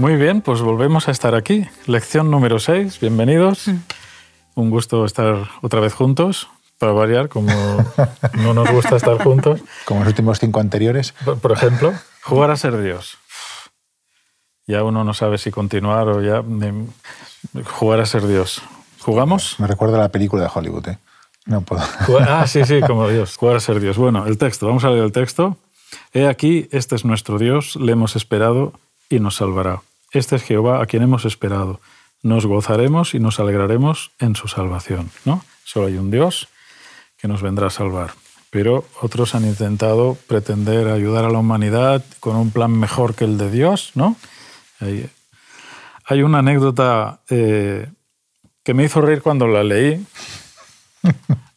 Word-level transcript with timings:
Muy 0.00 0.16
bien, 0.16 0.40
pues 0.40 0.62
volvemos 0.62 1.08
a 1.08 1.10
estar 1.10 1.34
aquí. 1.34 1.66
Lección 1.84 2.30
número 2.30 2.58
6, 2.58 3.00
bienvenidos. 3.00 3.66
Un 4.54 4.70
gusto 4.70 5.04
estar 5.04 5.50
otra 5.60 5.80
vez 5.80 5.92
juntos, 5.92 6.48
para 6.78 6.92
variar, 6.92 7.28
como 7.28 7.52
no 8.38 8.54
nos 8.54 8.70
gusta 8.70 8.96
estar 8.96 9.22
juntos. 9.22 9.60
Como 9.84 10.00
los 10.00 10.08
últimos 10.08 10.38
cinco 10.38 10.58
anteriores. 10.58 11.12
Por, 11.42 11.52
ejemplo, 11.52 11.92
jugar 12.22 12.50
a 12.50 12.56
ser 12.56 12.80
Dios. 12.80 13.18
Ya 14.66 14.84
uno 14.84 15.04
no 15.04 15.12
sabe 15.12 15.36
si 15.36 15.50
continuar 15.50 16.08
o 16.08 16.22
ya 16.22 16.40
de- 16.40 16.86
jugar 17.64 18.00
a 18.00 18.06
ser 18.06 18.26
Dios. 18.26 18.62
¿Jugamos? 19.00 19.60
Me 19.60 19.66
recuerda 19.66 19.98
a 19.98 20.00
la 20.00 20.08
película 20.08 20.44
de 20.44 20.50
Hollywood. 20.54 20.88
¿eh? 20.88 20.98
No 21.44 21.60
puedo. 21.60 21.82
Ah, 22.26 22.46
sí, 22.46 22.64
sí, 22.64 22.80
como 22.80 23.06
Dios. 23.06 23.36
Jugar 23.36 23.56
a 23.56 23.60
ser 23.60 23.80
Dios. 23.80 23.98
Bueno, 23.98 24.26
el 24.26 24.38
texto, 24.38 24.66
vamos 24.66 24.84
a 24.84 24.88
leer 24.88 25.04
el 25.04 25.12
texto. 25.12 25.58
He 26.14 26.26
aquí, 26.26 26.70
este 26.72 26.96
es 26.96 27.04
nuestro 27.04 27.36
Dios, 27.36 27.76
le 27.76 27.92
hemos 27.92 28.16
esperado 28.16 28.72
y 29.10 29.20
nos 29.20 29.36
salvará. 29.36 29.82
Este 30.12 30.36
es 30.36 30.42
Jehová 30.42 30.82
a 30.82 30.86
quien 30.86 31.02
hemos 31.02 31.24
esperado. 31.24 31.80
Nos 32.22 32.46
gozaremos 32.46 33.14
y 33.14 33.20
nos 33.20 33.40
alegraremos 33.40 34.10
en 34.18 34.34
su 34.36 34.48
salvación. 34.48 35.10
¿no? 35.24 35.44
Solo 35.64 35.86
hay 35.86 35.96
un 35.96 36.10
Dios 36.10 36.48
que 37.16 37.28
nos 37.28 37.42
vendrá 37.42 37.68
a 37.68 37.70
salvar. 37.70 38.12
Pero 38.50 38.84
otros 39.00 39.34
han 39.34 39.44
intentado 39.44 40.16
pretender 40.26 40.88
ayudar 40.88 41.24
a 41.24 41.30
la 41.30 41.38
humanidad 41.38 42.04
con 42.18 42.36
un 42.36 42.50
plan 42.50 42.72
mejor 42.72 43.14
que 43.14 43.24
el 43.24 43.38
de 43.38 43.50
Dios, 43.50 43.92
¿no? 43.94 44.16
Hay, 44.80 46.22
una 46.22 46.38
anécdota 46.38 47.20
eh, 47.28 47.86
que 48.64 48.74
me 48.74 48.84
hizo 48.84 49.00
reír 49.00 49.22
cuando 49.22 49.46
la 49.46 49.62
leí, 49.62 50.04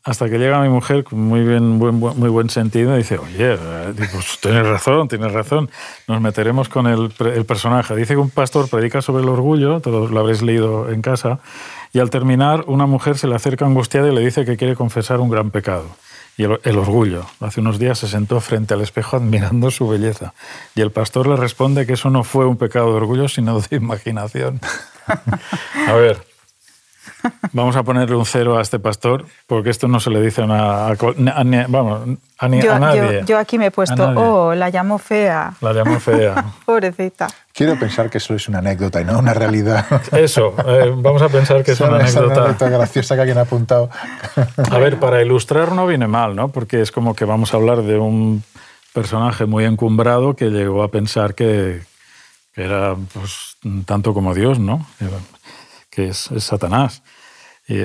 hasta 0.03 0.29
que 0.29 0.37
llega 0.37 0.61
mi 0.61 0.67
mujer 0.67 1.05
con 1.05 1.19
muy, 1.19 1.43
buen, 1.43 1.95
muy 1.95 2.29
buen 2.29 2.49
sentido 2.49 2.93
y 2.93 2.97
dice, 2.97 3.17
oye, 3.17 3.53
eh, 3.53 3.93
pues 4.11 4.37
tienes 4.41 4.67
razón, 4.67 5.07
tienes 5.07 5.31
razón, 5.31 5.69
nos 6.07 6.19
meteremos 6.19 6.67
con 6.67 6.87
el 6.87 7.09
personaje. 7.45 7.95
Dice 7.95 8.15
que 8.15 8.19
un 8.19 8.29
pastor 8.29 8.69
predica 8.69 9.01
sobre 9.01 9.23
el 9.23 9.29
orgullo, 9.29 9.79
todos 9.79 10.11
lo 10.11 10.19
habréis 10.19 10.41
leído 10.41 10.91
en 10.91 11.01
casa, 11.01 11.39
y 11.93 11.99
al 11.99 12.09
terminar 12.09 12.65
una 12.67 12.85
mujer 12.85 13.17
se 13.17 13.27
le 13.27 13.35
acerca 13.35 13.65
angustiada 13.65 14.09
y 14.09 14.15
le 14.15 14.21
dice 14.21 14.43
que 14.43 14.57
quiere 14.57 14.75
confesar 14.75 15.21
un 15.21 15.29
gran 15.29 15.51
pecado. 15.51 15.85
Y 16.35 16.43
el, 16.43 16.59
el 16.63 16.77
orgullo. 16.79 17.27
Hace 17.39 17.61
unos 17.61 17.77
días 17.77 17.99
se 17.99 18.07
sentó 18.07 18.41
frente 18.41 18.73
al 18.73 18.81
espejo 18.81 19.17
admirando 19.17 19.69
su 19.69 19.87
belleza. 19.87 20.33
Y 20.73 20.81
el 20.81 20.91
pastor 20.91 21.27
le 21.27 21.35
responde 21.35 21.85
que 21.85 21.93
eso 21.93 22.09
no 22.09 22.23
fue 22.23 22.47
un 22.47 22.57
pecado 22.57 22.89
de 22.89 22.97
orgullo, 22.97 23.29
sino 23.29 23.59
de 23.59 23.75
imaginación. 23.75 24.59
A 25.87 25.93
ver, 25.93 26.32
Vamos 27.51 27.75
a 27.75 27.83
ponerle 27.83 28.15
un 28.15 28.25
cero 28.25 28.57
a 28.57 28.61
este 28.61 28.79
pastor, 28.79 29.25
porque 29.47 29.69
esto 29.69 29.87
no 29.87 29.99
se 29.99 30.09
le 30.09 30.21
dice 30.21 30.41
a, 30.41 30.45
una- 30.45 30.87
a 30.87 30.91
a 30.91 31.65
vamos, 31.67 32.17
a, 32.39 32.47
Yo, 32.47 32.73
a 32.73 32.79
nadie. 32.79 33.19
yo- 33.21 33.25
yo 33.25 33.37
aquí 33.37 33.57
me 33.57 33.67
he 33.67 33.71
puesto, 33.71 34.03
oh, 34.15 34.53
la 34.55 34.69
llamo 34.69 34.97
fea. 34.97 35.53
La 35.61 35.71
llamo 35.73 35.99
fea. 35.99 36.43
Pobrecita. 36.65 37.27
Quiero 37.53 37.77
pensar 37.77 38.09
que 38.09 38.17
eso 38.17 38.33
es 38.33 38.47
una 38.49 38.57
anécdota 38.59 38.99
y 39.01 39.05
no 39.05 39.19
una 39.19 39.33
realidad. 39.33 39.85
Eso, 40.11 40.55
eh, 40.65 40.91
vamos 40.97 41.21
a 41.21 41.29
pensar 41.29 41.63
que 41.63 41.73
es 41.73 41.79
una 41.81 42.01
esa 42.01 42.21
anécdota. 42.21 42.69
graciosa 42.69 43.13
que 43.15 43.21
alguien 43.21 43.37
ha 43.37 43.41
apuntado. 43.41 43.89
A 44.71 44.77
ver, 44.79 44.99
para 44.99 45.21
ilustrar 45.21 45.71
no 45.71 45.85
viene 45.85 46.07
mal, 46.07 46.35
¿no? 46.35 46.47
Porque 46.49 46.81
es 46.81 46.91
como 46.91 47.13
que 47.15 47.25
vamos 47.25 47.53
a 47.53 47.57
hablar 47.57 47.83
de 47.83 47.99
un 47.99 48.43
personaje 48.91 49.45
muy 49.45 49.65
encumbrado 49.65 50.35
que 50.35 50.45
llegó 50.49 50.81
a 50.81 50.87
pensar 50.89 51.35
que, 51.35 51.81
que 52.55 52.63
era 52.63 52.95
pues, 53.13 53.57
tanto 53.85 54.15
como 54.15 54.33
Dios, 54.33 54.57
¿no? 54.57 54.85
Que 55.91 56.07
es, 56.09 56.31
es 56.31 56.43
Satanás. 56.43 57.03
Y, 57.67 57.75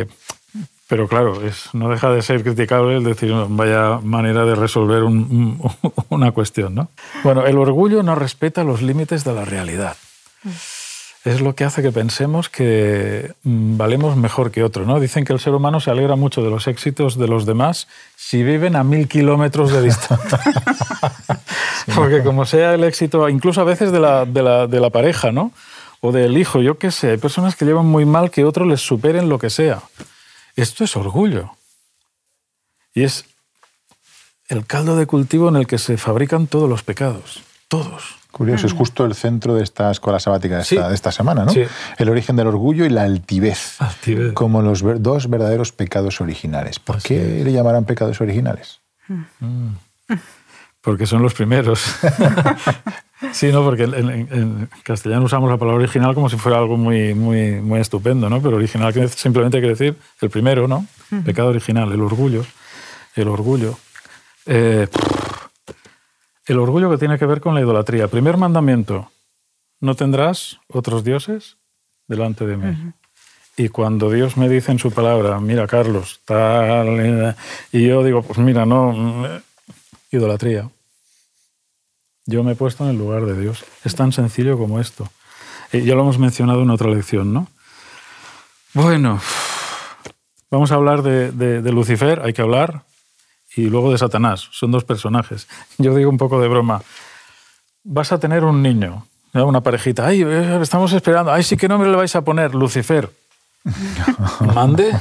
pero 0.88 1.06
claro, 1.06 1.44
es, 1.46 1.68
no 1.74 1.88
deja 1.90 2.10
de 2.10 2.22
ser 2.22 2.42
criticable 2.42 2.96
el 2.96 3.04
decir, 3.04 3.32
vaya 3.48 3.98
manera 4.02 4.44
de 4.44 4.54
resolver 4.54 5.02
un- 5.04 5.60
un- 5.60 5.92
una 6.08 6.32
cuestión, 6.32 6.74
¿no? 6.74 6.88
Bueno, 7.22 7.46
el 7.46 7.58
orgullo 7.58 8.02
no 8.02 8.14
respeta 8.14 8.64
los 8.64 8.82
límites 8.82 9.24
de 9.24 9.34
la 9.34 9.44
realidad. 9.44 9.96
Es 11.24 11.40
lo 11.40 11.54
que 11.54 11.64
hace 11.64 11.82
que 11.82 11.90
pensemos 11.92 12.48
que 12.48 13.32
mm, 13.42 13.76
valemos 13.76 14.16
mejor 14.16 14.50
que 14.50 14.62
otro, 14.62 14.86
¿no? 14.86 14.98
Dicen 15.00 15.24
que 15.24 15.32
el 15.32 15.40
ser 15.40 15.52
humano 15.52 15.78
se 15.80 15.90
alegra 15.90 16.16
mucho 16.16 16.42
de 16.42 16.48
los 16.48 16.66
éxitos 16.68 17.18
de 17.18 17.26
los 17.28 17.44
demás 17.44 17.86
si 18.16 18.42
viven 18.42 18.76
a 18.76 18.84
mil 18.84 19.08
kilómetros 19.08 19.70
de 19.72 19.82
distancia. 19.82 20.38
Porque 21.94 22.22
como 22.22 22.46
sea 22.46 22.74
el 22.74 22.84
éxito, 22.84 23.28
incluso 23.28 23.60
a 23.60 23.64
veces 23.64 23.92
de 23.92 24.00
la, 24.00 24.24
de 24.24 24.42
la- 24.42 24.66
de 24.66 24.80
la 24.80 24.90
pareja, 24.90 25.32
¿no? 25.32 25.52
O 26.00 26.12
del 26.12 26.36
hijo, 26.38 26.60
yo 26.62 26.78
qué 26.78 26.90
sé, 26.90 27.10
hay 27.10 27.16
personas 27.18 27.56
que 27.56 27.64
llevan 27.64 27.86
muy 27.86 28.04
mal 28.04 28.30
que 28.30 28.44
otros 28.44 28.66
les 28.68 28.80
superen 28.80 29.28
lo 29.28 29.38
que 29.38 29.50
sea. 29.50 29.82
Esto 30.56 30.84
es 30.84 30.96
orgullo. 30.96 31.50
Y 32.94 33.02
es 33.04 33.24
el 34.48 34.64
caldo 34.66 34.96
de 34.96 35.06
cultivo 35.06 35.48
en 35.48 35.56
el 35.56 35.66
que 35.66 35.78
se 35.78 35.96
fabrican 35.96 36.46
todos 36.46 36.68
los 36.68 36.82
pecados. 36.82 37.42
Todos. 37.68 38.16
Curioso, 38.30 38.66
es 38.66 38.72
justo 38.72 39.04
el 39.04 39.14
centro 39.14 39.54
de 39.54 39.64
esta 39.64 39.90
escuela 39.90 40.20
sabática 40.20 40.56
de 40.56 40.62
esta, 40.62 40.82
Sí. 40.84 40.88
de 40.88 40.94
esta 40.94 41.10
semana, 41.12 41.44
¿no? 41.44 41.52
Sí. 41.52 41.64
El 41.96 42.08
origen 42.10 42.36
del 42.36 42.46
orgullo 42.46 42.84
y 42.84 42.88
la 42.90 43.02
altivez, 43.02 43.80
Altivez. 43.80 44.32
como 44.34 44.62
los 44.62 44.82
ver- 44.82 45.00
dos 45.00 45.28
verdaderos 45.28 45.72
pecados 45.72 46.20
originales. 46.20 46.78
¿Por 46.78 46.96
Así 46.98 47.08
qué 47.08 47.42
le 47.44 47.52
llamarán 47.52 47.84
pecados 47.84 48.20
originales? 48.20 48.80
Porque 50.80 51.06
son 51.06 51.22
los 51.22 51.34
primeros. 51.34 51.82
sí, 53.32 53.50
no, 53.52 53.62
porque 53.64 53.84
en, 53.84 53.94
en- 53.94 54.68
castellano 54.82 55.24
usamos 55.24 55.50
la 55.50 55.56
palabra 55.56 55.82
original 55.82 56.14
como 56.14 56.28
si 56.28 56.36
fuera 56.36 56.58
algo 56.58 56.76
muy, 56.76 57.14
muy, 57.14 57.60
muy 57.60 57.80
estupendo, 57.80 58.28
¿no? 58.30 58.40
Pero 58.40 58.56
original 58.56 58.92
simplemente 59.10 59.58
quiere 59.58 59.74
decir 59.74 59.96
el 60.20 60.30
primero, 60.30 60.66
¿no? 60.68 60.86
Pecado 61.24 61.48
original, 61.48 61.90
el 61.92 62.00
orgullo. 62.00 62.44
El 63.14 63.28
orgullo. 63.28 63.78
Eh, 64.46 64.86
el 66.46 66.58
orgullo 66.58 66.90
que 66.90 66.98
tiene 66.98 67.18
que 67.18 67.26
ver 67.26 67.40
con 67.40 67.54
la 67.54 67.60
idolatría. 67.60 68.08
Primer 68.08 68.36
mandamiento, 68.36 69.10
no 69.80 69.94
tendrás 69.94 70.58
otros 70.68 71.04
dioses 71.04 71.56
delante 72.06 72.46
de 72.46 72.56
mí. 72.56 72.92
Y 73.56 73.68
cuando 73.70 74.10
Dios 74.10 74.36
me 74.36 74.48
dice 74.48 74.70
en 74.72 74.78
su 74.78 74.92
palabra, 74.92 75.40
mira, 75.40 75.66
Carlos, 75.66 76.20
tal, 76.24 76.86
eh", 77.00 77.34
y 77.72 77.88
yo 77.88 78.04
digo, 78.04 78.22
pues 78.22 78.38
mira, 78.38 78.64
no, 78.64 78.92
mm, 78.92 79.24
idolatría. 80.12 80.70
Yo 82.30 82.44
me 82.44 82.52
he 82.52 82.54
puesto 82.56 82.84
en 82.84 82.90
el 82.90 82.98
lugar 82.98 83.24
de 83.24 83.40
Dios. 83.40 83.64
Es 83.84 83.94
tan 83.94 84.12
sencillo 84.12 84.58
como 84.58 84.80
esto. 84.80 85.08
Y 85.72 85.80
ya 85.84 85.94
lo 85.94 86.02
hemos 86.02 86.18
mencionado 86.18 86.60
en 86.62 86.68
otra 86.68 86.90
lección, 86.90 87.32
¿no? 87.32 87.48
Bueno, 88.74 89.18
vamos 90.50 90.70
a 90.70 90.74
hablar 90.74 91.00
de, 91.02 91.32
de- 91.32 91.62
de 91.62 91.72
Lucifer, 91.72 92.20
hay 92.22 92.34
que 92.34 92.42
hablar, 92.42 92.82
y 93.56 93.70
luego 93.70 93.90
de 93.90 93.96
Satanás. 93.96 94.48
Son 94.52 94.70
dos 94.70 94.84
personajes. 94.84 95.48
Yo 95.78 95.94
digo 95.94 96.10
un 96.10 96.18
poco 96.18 96.38
de 96.38 96.48
broma. 96.48 96.82
Vas 97.82 98.12
a 98.12 98.20
tener 98.20 98.44
un 98.44 98.62
niño, 98.62 99.06
¿no? 99.32 99.46
una 99.46 99.62
parejita. 99.62 100.06
Ay, 100.06 100.22
eh, 100.22 100.58
estamos 100.60 100.92
esperando. 100.92 101.32
Ay, 101.32 101.42
sí, 101.42 101.56
¿qué 101.56 101.66
nombre 101.66 101.90
le 101.90 101.96
vais 101.96 102.14
a 102.14 102.20
poner? 102.22 102.54
Lucifer. 102.54 103.10
¿Mande? 104.54 104.94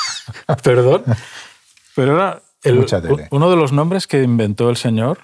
Perdón. 0.64 1.04
Pero 1.94 2.16
era 2.16 2.42
el- 2.64 2.84
uno 3.30 3.48
de 3.50 3.56
los 3.56 3.70
nombres 3.72 4.08
que 4.08 4.22
inventó 4.24 4.68
el 4.70 4.76
Señor 4.76 5.20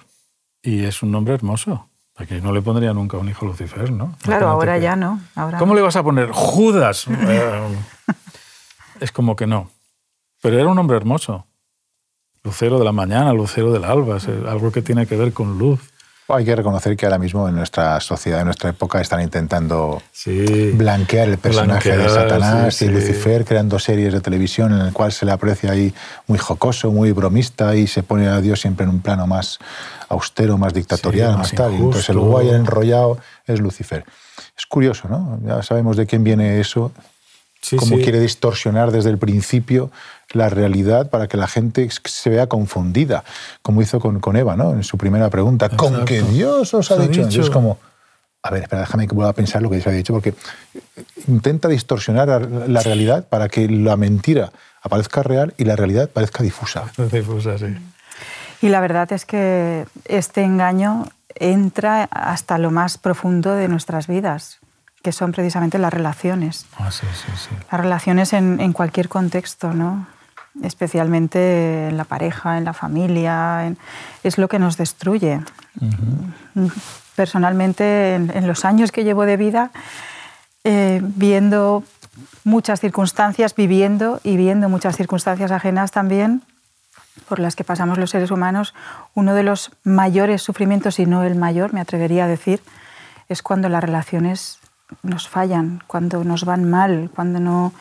y 0.61 0.83
es 0.85 1.01
un 1.03 1.11
nombre 1.11 1.33
hermoso. 1.33 1.87
Porque 2.13 2.41
no 2.41 2.51
le 2.51 2.61
pondría 2.61 2.93
nunca 2.93 3.17
un 3.17 3.29
hijo 3.29 3.45
Lucifer, 3.45 3.91
¿no? 3.91 4.15
Claro, 4.21 4.47
ahora 4.49 4.75
que- 4.75 4.81
ya 4.81 4.95
no. 4.95 5.19
Ahora 5.35 5.57
¿Cómo 5.57 5.73
no. 5.73 5.77
le 5.79 5.81
vas 5.83 5.95
a 5.95 6.03
poner? 6.03 6.29
Judas. 6.31 7.05
Eh, 7.27 7.75
es 8.99 9.11
como 9.11 9.35
que 9.35 9.47
no. 9.47 9.69
Pero 10.41 10.59
era 10.59 10.67
un 10.69 10.77
hombre 10.77 10.97
hermoso. 10.97 11.47
Lucero 12.43 12.77
de 12.79 12.85
la 12.85 12.91
mañana, 12.91 13.33
lucero 13.33 13.71
del 13.71 13.83
alba, 13.83 14.17
es 14.17 14.27
algo 14.27 14.71
que 14.71 14.81
tiene 14.81 15.05
que 15.07 15.15
ver 15.15 15.31
con 15.33 15.57
luz. 15.57 15.79
Hay 16.33 16.45
que 16.45 16.55
reconocer 16.55 16.95
que 16.95 17.05
ahora 17.05 17.17
mismo 17.17 17.47
en 17.49 17.55
nuestra 17.55 17.99
sociedad, 17.99 18.39
en 18.39 18.45
nuestra 18.45 18.69
época, 18.69 19.01
están 19.01 19.21
intentando 19.21 20.01
Sí. 20.11 20.71
blanquear 20.73 21.27
el 21.29 21.37
personaje 21.37 21.95
de 21.97 22.09
Satanás 22.09 22.75
sí, 22.75 22.85
y 22.85 22.87
sí. 22.87 22.93
Lucifer, 22.93 23.45
creando 23.45 23.79
series 23.79 24.13
de 24.13 24.21
televisión 24.21 24.71
en 24.73 24.79
el 24.81 24.93
cual 24.93 25.11
se 25.11 25.25
le 25.25 25.31
aprecia 25.31 25.71
ahí 25.71 25.93
muy 26.27 26.37
jocoso, 26.37 26.91
muy 26.91 27.11
bromista 27.11 27.75
y 27.75 27.87
se 27.87 28.03
pone 28.03 28.27
a 28.27 28.39
Dios 28.41 28.61
siempre 28.61 28.83
en 28.85 28.89
un 28.89 29.01
plano 29.01 29.27
más 29.27 29.59
austero, 30.09 30.57
más 30.57 30.73
dictatorial, 30.73 31.31
más, 31.31 31.39
más 31.39 31.51
tal. 31.53 31.73
Entonces 31.73 32.09
el 32.09 32.19
guay 32.19 32.49
enrollado 32.49 33.17
es 33.47 33.59
Lucifer. 33.59 34.05
Es 34.57 34.65
curioso, 34.65 35.07
¿no? 35.09 35.39
Ya 35.45 35.61
sabemos 35.63 35.97
de 35.97 36.05
quién 36.05 36.23
viene 36.23 36.59
eso, 36.59 36.91
Sí, 37.61 37.75
cómo 37.77 37.97
sí. 37.97 38.01
quiere 38.03 38.19
distorsionar 38.19 38.91
desde 38.91 39.09
el 39.11 39.17
principio 39.17 39.91
la 40.31 40.49
realidad 40.49 41.09
para 41.09 41.27
que 41.27 41.37
la 41.37 41.47
gente 41.47 41.87
se 42.05 42.29
vea 42.29 42.47
confundida, 42.47 43.23
como 43.61 43.81
hizo 43.81 43.99
con, 43.99 44.19
con 44.19 44.35
Eva, 44.35 44.55
¿no? 44.55 44.73
En 44.73 44.83
su 44.83 44.97
primera 44.97 45.29
pregunta, 45.29 45.69
¿con 45.69 46.05
que 46.05 46.21
Dios 46.23 46.73
os 46.73 46.89
ha 46.91 46.95
dicho? 46.95 47.07
dicho. 47.09 47.21
Entonces, 47.21 47.49
como, 47.49 47.77
a 48.41 48.49
ver, 48.49 48.63
espera, 48.63 48.81
déjame 48.81 49.07
que 49.07 49.13
vuelva 49.13 49.29
a 49.29 49.33
pensar 49.33 49.61
lo 49.61 49.69
que 49.69 49.75
Dios 49.75 49.87
ha 49.87 49.91
dicho, 49.91 50.13
porque 50.13 50.33
intenta 51.27 51.67
distorsionar 51.67 52.27
la- 52.29 52.39
la 52.67 52.81
realidad 52.81 53.27
para 53.27 53.47
que 53.49 53.67
la 53.69 53.95
mentira 53.97 54.51
aparezca 54.81 55.21
real 55.21 55.53
y 55.57 55.65
la 55.65 55.75
realidad 55.75 56.09
parezca 56.09 56.41
difusa. 56.43 56.85
Difusa, 57.11 57.57
sí. 57.59 57.67
Y 58.63 58.69
la 58.69 58.79
verdad 58.79 59.11
es 59.11 59.25
que 59.25 59.85
este 60.05 60.43
engaño 60.43 61.07
entra 61.35 62.03
hasta 62.11 62.57
lo 62.57 62.71
más 62.71 62.97
profundo 62.97 63.53
de 63.53 63.67
nuestras 63.67 64.07
vidas, 64.07 64.59
que 65.03 65.11
son 65.11 65.31
precisamente 65.31 65.77
las 65.79 65.91
relaciones. 65.93 66.65
Ah, 66.77 66.91
sí, 66.91 67.05
sí, 67.13 67.31
sí. 67.35 67.55
Las 67.71 67.81
relaciones 67.81 68.33
en, 68.33 68.59
en 68.59 68.73
cualquier 68.73 69.09
contexto, 69.09 69.73
¿no? 69.73 70.07
especialmente 70.63 71.87
en 71.87 71.95
la 71.95 72.03
pareja, 72.03 72.57
en 72.57 72.65
la 72.65 72.73
familia, 72.73 73.65
en- 73.65 73.77
es 74.21 74.37
lo 74.37 74.49
que 74.49 74.59
nos 74.59 74.75
destruye. 74.75 75.39
personalmente 77.15 78.15
en, 78.15 78.31
en 78.35 78.47
los 78.47 78.65
años 78.65 78.91
que 78.91 79.03
llevo 79.03 79.25
de 79.25 79.37
vida, 79.37 79.71
eh, 80.63 80.99
viendo 81.03 81.83
muchas 82.43 82.79
circunstancias, 82.79 83.55
viviendo 83.55 84.19
y 84.23 84.37
viendo 84.37 84.69
muchas 84.69 84.95
circunstancias 84.97 85.51
ajenas 85.51 85.91
también 85.91 86.41
por 87.27 87.39
las 87.39 87.55
que 87.55 87.63
pasamos 87.63 87.97
los 87.97 88.09
seres 88.09 88.31
humanos, 88.31 88.73
uno 89.13 89.33
de 89.33 89.43
los 89.43 89.71
mayores 89.83 90.41
sufrimientos, 90.41 90.99
y 90.99 91.05
no 91.05 91.23
el 91.23 91.35
mayor, 91.35 91.73
me 91.73 91.81
atrevería 91.81 92.25
a 92.25 92.27
decir, 92.27 92.61
es 93.29 93.41
cuando 93.41 93.69
las 93.69 93.83
relaciones 93.83 94.59
nos 95.03 95.27
fallan, 95.27 95.81
cuando 95.87 96.23
nos 96.23 96.45
van 96.45 96.69
mal, 96.69 97.09
cuando 97.15 97.39
no, 97.39 97.73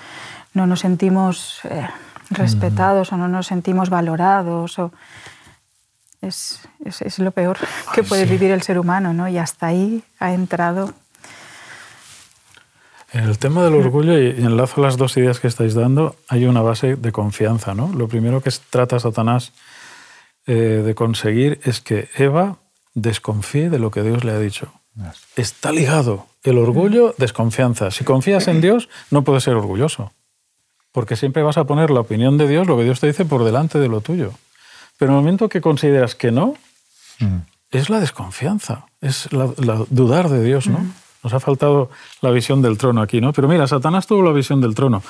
no 0.54 0.66
nos 0.66 0.80
sentimos 0.80 1.60
eh, 1.64 1.88
respetados 2.30 3.12
o 3.12 3.16
no 3.16 3.28
nos 3.28 3.46
sentimos 3.46 3.90
valorados. 3.90 4.78
O... 4.78 4.92
Es, 6.20 6.60
es, 6.84 7.02
es 7.02 7.18
lo 7.18 7.30
peor 7.30 7.58
que 7.94 8.02
puede 8.02 8.24
sí. 8.24 8.32
vivir 8.32 8.50
el 8.50 8.62
ser 8.62 8.78
humano, 8.78 9.12
¿no? 9.12 9.28
Y 9.28 9.38
hasta 9.38 9.66
ahí 9.66 10.02
ha 10.18 10.32
entrado 10.32 10.92
En 13.12 13.24
el 13.24 13.38
tema 13.38 13.64
del 13.64 13.74
orgullo, 13.74 14.18
y 14.18 14.40
y 14.40 14.44
enlazo 14.44 14.80
las 14.80 14.96
dos 14.96 15.16
ideas 15.16 15.40
que 15.40 15.48
estáis 15.48 15.74
dando, 15.74 16.16
hay 16.28 16.44
una 16.46 16.62
base 16.62 16.96
de 16.96 17.12
confianza. 17.12 17.74
¿no? 17.74 17.92
Lo 17.92 18.08
primero 18.08 18.40
que 18.40 18.50
trata 18.70 19.00
Satanás 19.00 19.52
eh, 20.46 20.82
de 20.84 20.94
conseguir 20.94 21.60
es 21.64 21.80
que 21.80 22.08
Eva 22.16 22.58
desconfíe 22.94 23.70
de 23.70 23.78
lo 23.78 23.90
que 23.90 24.02
Dios 24.02 24.24
le 24.24 24.32
ha 24.32 24.38
dicho. 24.38 24.72
Está 25.36 25.72
ligado 25.72 26.26
el 26.42 26.58
orgullo, 26.58 27.14
desconfianza. 27.18 27.90
Si 27.90 28.04
confías 28.04 28.48
en 28.48 28.60
Dios, 28.60 28.88
no 29.10 29.22
puedes 29.24 29.44
ser 29.44 29.54
orgulloso. 29.54 30.12
Porque 30.92 31.16
siempre 31.16 31.42
vas 31.42 31.56
a 31.56 31.64
poner 31.64 31.90
la 31.90 32.00
opinión 32.00 32.36
de 32.38 32.48
Dios, 32.48 32.66
lo 32.66 32.76
que 32.76 32.84
Dios 32.84 33.00
te 33.00 33.06
dice, 33.06 33.24
por 33.24 33.44
delante 33.44 33.78
de 33.78 33.88
lo 33.88 34.00
tuyo. 34.00 34.32
Pero 34.98 35.12
en 35.12 35.18
el 35.18 35.22
momento 35.22 35.48
que 35.48 35.60
consideras 35.60 36.14
que 36.14 36.30
no, 36.32 36.54
Mm. 37.20 37.42
es 37.70 37.90
la 37.90 38.00
desconfianza, 38.00 38.86
es 39.02 39.30
la, 39.32 39.50
la 39.58 39.84
dudar 39.90 40.30
de 40.30 40.42
Dios, 40.42 40.66
¿no? 40.68 40.86
Nos 41.22 41.34
ha 41.34 41.38
faltado 41.40 41.90
la 42.22 42.30
visión 42.30 42.62
del 42.62 42.78
trono 42.78 43.02
aquí, 43.02 43.20
¿no? 43.20 43.34
Pero 43.34 43.46
mira, 43.46 43.66
Satanás 43.66 44.06
tuvo 44.06 44.22
la 44.22 44.32
visión 44.32 44.62
del 44.62 44.74
trono. 44.74 45.02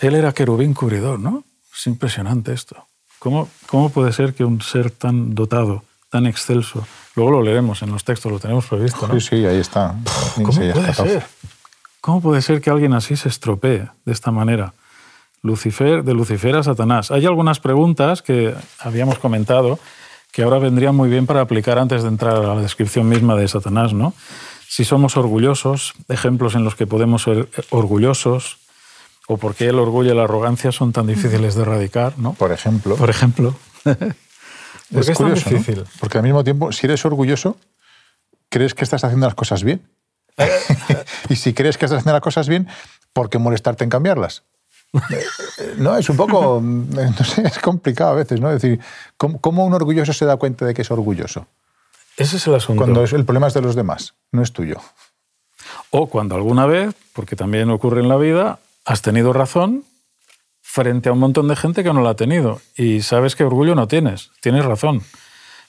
Él 0.00 0.14
era 0.14 0.32
querubín 0.32 0.74
cubridor, 0.74 1.18
¿no? 1.18 1.42
Es 1.76 1.86
impresionante 1.88 2.52
esto. 2.52 2.86
¿Cómo, 3.18 3.48
cómo 3.66 3.90
puede 3.90 4.12
ser 4.12 4.32
que 4.34 4.44
un 4.44 4.62
ser 4.62 4.92
tan 4.92 5.34
dotado, 5.34 5.82
tan 6.08 6.26
excelso, 6.26 6.86
luego 7.16 7.32
lo 7.32 7.42
leeremos 7.42 7.82
en 7.82 7.90
los 7.90 8.04
textos, 8.04 8.30
lo 8.30 8.38
tenemos 8.38 8.66
previsto, 8.66 9.08
¿no? 9.08 9.18
Sí, 9.18 9.28
sí, 9.28 9.46
ahí 9.46 9.58
está. 9.58 9.94
¿Cómo 10.36 10.52
puede 10.52 10.72
14. 10.72 10.94
ser? 10.94 11.26
¿Cómo 12.00 12.20
puede 12.20 12.42
ser 12.42 12.60
que 12.60 12.70
alguien 12.70 12.92
así 12.92 13.16
se 13.16 13.28
estropee 13.28 13.88
de 14.04 14.12
esta 14.12 14.30
manera? 14.30 14.74
Lucifer, 15.42 16.04
de 16.04 16.14
Lucifer 16.14 16.56
a 16.56 16.62
Satanás. 16.62 17.10
Hay 17.10 17.24
algunas 17.26 17.60
preguntas 17.60 18.22
que 18.22 18.54
habíamos 18.78 19.18
comentado 19.18 19.78
que 20.32 20.42
ahora 20.42 20.58
vendrían 20.58 20.94
muy 20.94 21.08
bien 21.08 21.26
para 21.26 21.40
aplicar 21.40 21.78
antes 21.78 22.02
de 22.02 22.08
entrar 22.08 22.36
a 22.36 22.54
la 22.54 22.60
descripción 22.60 23.08
misma 23.08 23.36
de 23.36 23.48
Satanás, 23.48 23.92
¿no? 23.92 24.12
Si 24.68 24.84
somos 24.84 25.16
orgullosos, 25.16 25.94
ejemplos 26.08 26.54
en 26.54 26.64
los 26.64 26.74
que 26.74 26.86
podemos 26.86 27.22
ser 27.22 27.48
orgullosos, 27.70 28.58
o 29.28 29.38
por 29.38 29.54
qué 29.54 29.68
el 29.68 29.78
orgullo 29.78 30.12
y 30.12 30.16
la 30.16 30.24
arrogancia 30.24 30.72
son 30.72 30.92
tan 30.92 31.06
difíciles 31.06 31.54
de 31.54 31.62
erradicar, 31.62 32.18
¿no? 32.18 32.34
Por 32.34 32.52
ejemplo, 32.52 32.96
Por 32.96 33.10
ejemplo. 33.10 33.54
¿Por 34.92 35.04
qué 35.04 35.12
es 35.12 35.18
curioso, 35.18 35.50
¿no? 35.50 35.56
difícil? 35.58 35.84
Porque 36.00 36.18
al 36.18 36.24
mismo 36.24 36.44
tiempo, 36.44 36.72
si 36.72 36.86
eres 36.86 37.04
orgulloso, 37.04 37.56
crees 38.48 38.74
que 38.74 38.84
estás 38.84 39.02
haciendo 39.04 39.26
las 39.26 39.34
cosas 39.34 39.62
bien. 39.64 39.82
y 41.28 41.36
si 41.36 41.54
crees 41.54 41.78
que 41.78 41.86
estás 41.86 41.98
haciendo 41.98 42.12
las 42.12 42.22
cosas 42.22 42.48
bien, 42.48 42.68
¿por 43.12 43.30
qué 43.30 43.38
molestarte 43.38 43.84
en 43.84 43.90
cambiarlas? 43.90 44.42
Eh, 45.10 45.74
no, 45.78 45.96
es 45.96 46.08
un 46.08 46.16
poco, 46.16 46.60
no 46.62 47.24
sé, 47.24 47.42
es 47.46 47.58
complicado 47.58 48.12
a 48.12 48.14
veces, 48.14 48.40
¿no? 48.40 48.50
Es 48.52 48.62
decir, 48.62 48.80
¿cómo, 49.16 49.40
cómo 49.40 49.66
un 49.66 49.74
orgulloso 49.74 50.12
se 50.12 50.24
da 50.24 50.36
cuenta 50.36 50.64
de 50.64 50.74
que 50.74 50.82
es 50.82 50.90
orgulloso? 50.90 51.46
Ese 52.16 52.36
es 52.36 52.46
el 52.46 52.54
asunto. 52.54 52.82
Cuando 52.82 53.02
es- 53.04 53.12
el 53.12 53.24
problema 53.24 53.48
es 53.48 53.54
de 53.54 53.60
los 53.62 53.74
demás, 53.74 54.14
no 54.32 54.42
es 54.42 54.52
tuyo. 54.52 54.80
O 55.90 56.08
cuando 56.08 56.34
alguna 56.34 56.66
vez, 56.66 56.94
porque 57.12 57.36
también 57.36 57.68
ocurre 57.70 58.00
en 58.00 58.08
la 58.08 58.16
vida, 58.16 58.58
has 58.84 59.02
tenido 59.02 59.32
razón 59.32 59.84
frente 60.76 61.08
a 61.08 61.12
un 61.12 61.18
montón 61.18 61.48
de 61.48 61.56
gente 61.56 61.82
que 61.82 61.90
no 61.92 62.02
la 62.02 62.10
ha 62.10 62.14
tenido. 62.16 62.60
Y 62.76 63.00
sabes 63.00 63.34
que 63.34 63.44
orgullo 63.44 63.74
no 63.74 63.88
tienes, 63.88 64.30
tienes 64.42 64.62
razón. 64.64 65.00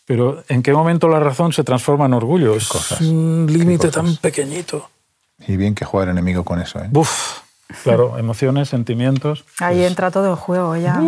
Pero 0.05 0.43
¿en 0.49 0.61
qué 0.63 0.73
momento 0.73 1.07
la 1.07 1.19
razón 1.21 1.53
se 1.53 1.63
transforma 1.63 2.05
en 2.05 2.13
orgullo? 2.13 2.53
Es 2.55 2.67
cosas, 2.67 2.99
un 3.01 3.47
límite 3.49 3.89
tan 3.89 4.17
pequeñito. 4.17 4.89
Y 5.47 5.55
bien 5.55 5.75
que 5.75 5.85
juega 5.85 6.05
el 6.05 6.17
enemigo 6.17 6.43
con 6.43 6.59
eso, 6.59 6.79
¿eh? 6.79 6.87
Buf, 6.91 7.39
claro, 7.83 8.17
emociones, 8.17 8.67
sentimientos. 8.69 9.45
Ahí 9.59 9.83
entra 9.83 10.11
todo 10.11 10.27
en 10.29 10.35
juego 10.35 10.75
ya. 10.75 11.01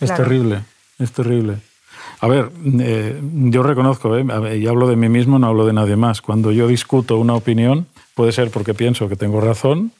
Es 0.00 0.08
Claro. 0.10 0.24
terrible, 0.24 0.60
es 0.98 1.12
terrible. 1.12 1.58
A 2.20 2.26
ver, 2.26 2.50
eh, 2.80 3.20
yo 3.22 3.62
reconozco, 3.62 4.16
¿eh? 4.16 4.24
Y 4.58 4.66
hablo 4.66 4.88
de 4.88 4.96
mí 4.96 5.08
mismo, 5.08 5.38
no 5.38 5.46
hablo 5.48 5.64
de 5.66 5.72
nadie 5.72 5.96
más. 5.96 6.22
Cuando 6.22 6.50
yo 6.50 6.66
discuto 6.66 7.18
una 7.18 7.34
opinión, 7.34 7.86
puede 8.14 8.32
ser 8.32 8.50
porque 8.50 8.74
pienso 8.74 9.08
que 9.08 9.16
tengo 9.16 9.40
razón 9.40 9.92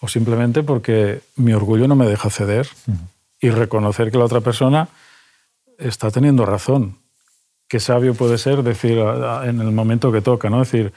o 0.00 0.08
simplemente 0.08 0.62
porque 0.62 1.22
mi 1.36 1.52
orgullo 1.52 1.86
no 1.86 1.94
me 1.96 2.06
deja 2.06 2.30
ceder 2.30 2.68
y 3.38 3.50
reconocer 3.50 4.10
que 4.10 4.18
la 4.18 4.24
otra 4.24 4.40
persona 4.40 4.88
está 5.78 6.10
teniendo 6.10 6.44
razón. 6.46 6.98
Qué 7.68 7.80
sabio 7.80 8.14
puede 8.14 8.38
ser 8.38 8.62
decir 8.62 8.98
en 8.98 9.60
el 9.60 9.70
momento 9.72 10.10
que 10.10 10.20
toca, 10.22 10.50
¿no? 10.50 10.58
Decir, 10.58 10.92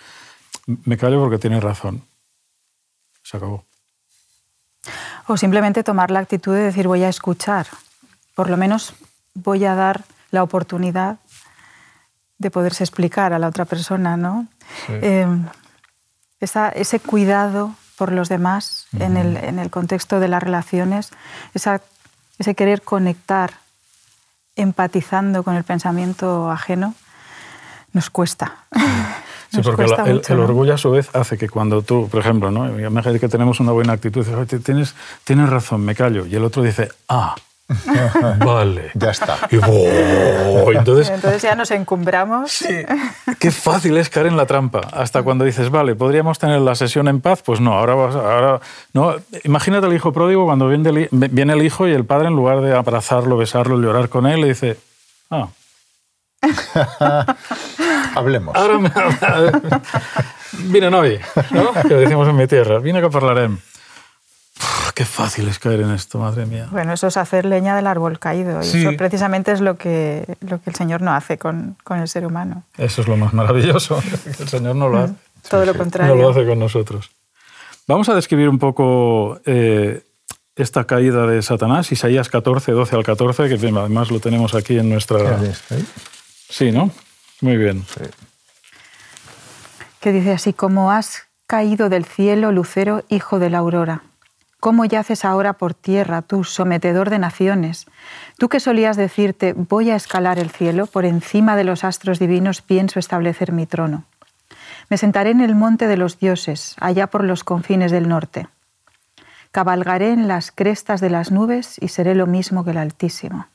me 0.66 0.98
callo 0.98 1.20
porque 1.20 1.38
tienes 1.38 1.62
razón. 1.64 2.02
Se 3.24 3.38
acabó. 3.38 3.66
O 5.28 5.38
simplemente 5.38 5.84
tomar 5.84 6.12
la 6.12 6.20
actitud 6.20 6.54
de 6.54 6.62
decir 6.64 6.88
voy 6.88 7.04
a 7.04 7.10
escuchar. 7.10 7.68
Por 8.36 8.50
lo 8.50 8.58
menos 8.58 8.94
voy 9.34 9.64
a 9.66 9.76
dar 9.76 10.04
la 10.32 10.44
oportunidad 10.44 11.20
de 12.38 12.52
poderse 12.52 12.84
explicar 12.84 13.32
a 13.34 13.40
la 13.40 13.48
otra 13.48 13.66
persona, 13.66 14.18
¿no? 14.18 14.48
Eh, 14.90 15.28
esa- 16.40 16.70
ese 16.70 17.00
cuidado 17.00 17.76
por 17.98 18.12
los 18.12 18.30
demás 18.30 18.88
en, 19.00 19.18
el, 19.18 19.38
en 19.38 19.60
el 19.60 19.70
contexto 19.70 20.20
de 20.20 20.28
las 20.28 20.42
relaciones, 20.44 21.12
esa- 21.54 21.82
ese 22.40 22.56
querer 22.56 22.82
conectar 22.82 23.52
empatizando 24.56 25.44
con 25.44 25.56
el 25.56 25.64
pensamiento 25.64 26.52
ajeno, 26.52 26.96
nos 27.94 28.10
cuesta. 28.10 28.58
Sí, 29.54 29.58
Nos 29.58 29.68
porque 29.68 29.84
cuesta 29.86 30.04
el, 30.10 30.16
mucho, 30.16 30.34
el 30.34 30.40
orgullo 30.40 30.74
a 30.74 30.78
su 30.80 30.90
vez 30.90 31.16
hace 31.16 31.38
que 31.38 31.48
cuando 31.48 31.84
tú, 31.84 32.10
por 32.10 32.22
ejemplo, 32.22 32.50
¿no? 32.50 32.68
imagínate 32.80 33.20
que 33.20 33.30
tenemos 33.30 33.60
una 33.60 33.72
buena 33.72 33.94
actitud, 33.94 34.22
dices, 34.26 34.36
"Oye, 34.36 34.58
tienes, 34.64 34.96
tienes 35.26 35.48
razón, 35.48 35.82
me 35.86 35.94
callo, 35.94 36.26
y 36.26 36.34
el 36.36 36.44
otro 36.44 36.64
dice, 36.64 36.90
ah, 37.08 37.36
vale. 38.46 38.92
Ya 38.94 39.12
está. 39.12 39.38
Y 39.50 39.58
¡oh! 39.58 40.72
entonces, 40.72 41.10
Entonces 41.10 41.42
ya 41.42 41.56
nos 41.56 41.72
encumbramos. 41.72 42.52
sí, 42.52 42.86
qué 43.40 43.52
fácil 43.52 43.98
es 43.98 44.10
caer 44.10 44.28
en 44.28 44.38
la 44.38 44.46
trampa. 44.46 44.82
Hasta 44.92 45.24
cuando 45.24 45.46
dices, 45.46 45.70
vale, 45.70 45.96
podríamos 45.96 46.40
tener 46.40 46.62
la 46.62 46.76
sesión 46.76 47.08
en 47.08 47.22
paz, 47.22 47.42
pues 47.44 47.60
no, 47.60 47.74
ahora 47.74 47.96
vas, 47.96 48.16
ahora 48.16 48.60
no. 48.94 49.16
Imagínate 49.44 49.88
al 49.88 49.94
hijo 49.94 50.14
pródigo 50.14 50.46
cuando 50.46 50.68
viene 50.68 51.10
viene 51.12 51.54
el 51.54 51.64
hijo 51.64 51.88
y 51.88 51.94
el 51.94 52.06
padre 52.06 52.28
en 52.28 52.36
lugar 52.36 52.62
de 52.62 52.76
abrazarlo, 52.76 53.38
besarlo, 53.38 53.80
llorar 53.80 54.10
con 54.10 54.28
él, 54.28 54.42
le 54.42 54.48
dice, 54.48 54.78
ah, 55.32 55.48
Hablemos. 58.16 58.56
Ahora 58.56 58.80
me... 58.80 58.90
Noi, 60.90 61.20
¿no? 61.52 61.74
Que 61.88 61.96
decimos 61.96 62.28
en 62.28 62.36
mi 62.36 62.48
tierra. 62.48 62.80
Vine 62.80 63.00
que 63.00 63.06
hablarem. 63.06 63.60
Uf, 64.60 64.92
Qué 64.94 65.06
fácil 65.06 65.48
es 65.48 65.58
caer 65.60 65.82
en 65.82 65.92
esto, 65.92 66.20
madre 66.20 66.46
mía. 66.46 66.68
Bueno, 66.72 66.94
eso 66.94 67.08
es 67.08 67.18
hacer 67.18 67.46
leña 67.46 67.76
del 67.76 67.88
árbol 67.88 68.20
caído. 68.20 68.62
Y 68.62 68.66
Sí. 68.66 68.86
eso 68.86 68.96
precisamente 68.98 69.52
es 69.52 69.62
lo 69.62 69.78
que, 69.78 70.38
lo 70.42 70.62
que 70.62 70.70
el 70.70 70.76
Señor 70.76 71.02
no 71.02 71.14
hace 71.14 71.38
con, 71.38 71.76
con 71.84 72.00
el 72.00 72.08
ser 72.08 72.26
humano. 72.26 72.64
Eso 72.78 73.02
es 73.02 73.08
lo 73.08 73.18
más 73.18 73.34
maravilloso. 73.34 74.02
que 74.24 74.44
El 74.44 74.50
Señor 74.50 74.76
no 74.76 74.90
lo 74.90 75.00
hace. 75.00 75.14
Todo 75.50 75.66
lo 75.66 75.74
No 75.74 75.80
contrario. 75.80 76.16
lo 76.16 76.30
hace 76.30 76.46
con 76.46 76.60
nosotros. 76.60 77.10
Vamos 77.88 78.08
a 78.10 78.16
describir 78.16 78.48
un 78.48 78.60
poco 78.60 79.40
eh, 79.46 80.04
esta 80.56 80.86
caída 80.86 81.26
de 81.28 81.42
Satanás, 81.42 81.92
Isaías 81.92 82.30
14, 82.30 82.72
12 82.72 82.96
al 82.96 83.04
14, 83.04 83.50
que 83.50 83.68
además 83.68 84.10
lo 84.12 84.20
tenemos 84.20 84.54
aquí 84.56 84.78
en 84.78 84.90
nuestra... 84.90 85.40
Sí, 86.50 86.72
¿no? 86.72 86.92
Muy 87.42 87.58
bien. 87.58 87.84
Que 90.00 90.12
dice 90.12 90.32
así, 90.34 90.54
como 90.54 90.92
has 90.92 91.24
caído 91.48 91.90
del 91.90 92.06
cielo, 92.06 92.52
lucero, 92.52 93.04
hijo 93.10 93.40
de 93.40 93.50
la 93.50 93.58
aurora. 93.58 94.04
¿Cómo 94.64 94.86
yaces 94.86 95.26
ahora 95.26 95.52
por 95.52 95.74
tierra, 95.74 96.22
tú, 96.22 96.46
sometedor 96.46 97.10
de 97.10 97.20
naciones? 97.20 97.86
Tú 98.38 98.48
que 98.48 98.62
solías 98.62 98.96
decirte, 98.96 99.52
voy 99.52 99.90
a 99.90 99.98
escalar 99.98 100.40
el 100.40 100.52
cielo, 100.52 100.88
por 100.88 101.04
encima 101.04 101.58
de 101.58 101.66
los 101.66 101.84
astros 101.84 102.18
divinos 102.18 102.62
pienso 102.62 102.98
establecer 102.98 103.52
mi 103.52 103.66
trono. 103.66 104.06
Me 104.90 104.98
sentaré 104.98 105.32
en 105.32 105.42
el 105.42 105.54
monte 105.54 105.88
de 105.88 105.98
los 105.98 106.18
dioses, 106.18 106.78
allá 106.80 107.08
por 107.08 107.26
los 107.26 107.44
confines 107.44 107.92
del 107.92 108.08
norte. 108.08 108.48
Cabalgaré 109.52 110.14
en 110.14 110.30
las 110.30 110.54
crestas 110.54 111.02
de 111.02 111.10
las 111.10 111.30
nubes 111.30 111.76
y 111.82 111.90
seré 111.90 112.16
lo 112.16 112.26
mismo 112.26 112.64
que 112.64 112.72
el 112.72 112.78
Altísimo. 112.78 113.48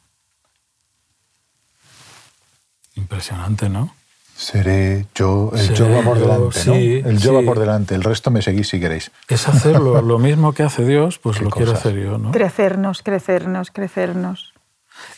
Impresionante, 2.97 3.71
¿no? 3.71 3.95
Seré 4.40 5.07
yo, 5.16 5.50
el 5.52 5.59
Seré 5.59 5.75
yo 5.75 5.90
va 5.90 6.02
por 6.02 6.16
yo, 6.16 6.23
delante, 6.26 6.64
¿no? 6.64 6.75
sí, 6.75 7.02
El 7.04 7.18
yo 7.18 7.35
va 7.35 7.40
sí. 7.40 7.47
por 7.47 7.59
delante, 7.59 7.95
el 7.97 8.04
resto 8.04 8.30
me 8.30 8.40
seguís 8.40 8.68
si 8.68 8.78
queréis. 8.78 9.11
Es 9.26 9.49
hacerlo 9.49 10.00
lo 10.00 10.18
mismo 10.21 10.52
que 10.52 10.62
hace 10.62 10.85
Dios, 10.87 11.18
pues 11.18 11.40
lo 11.40 11.50
quiero 11.50 11.73
cosas. 11.73 11.85
hacer 11.87 12.00
yo, 12.00 12.18
¿no? 12.18 12.30
Crecernos, 12.30 13.02
crecernos, 13.02 13.73
crecernos. 13.73 14.54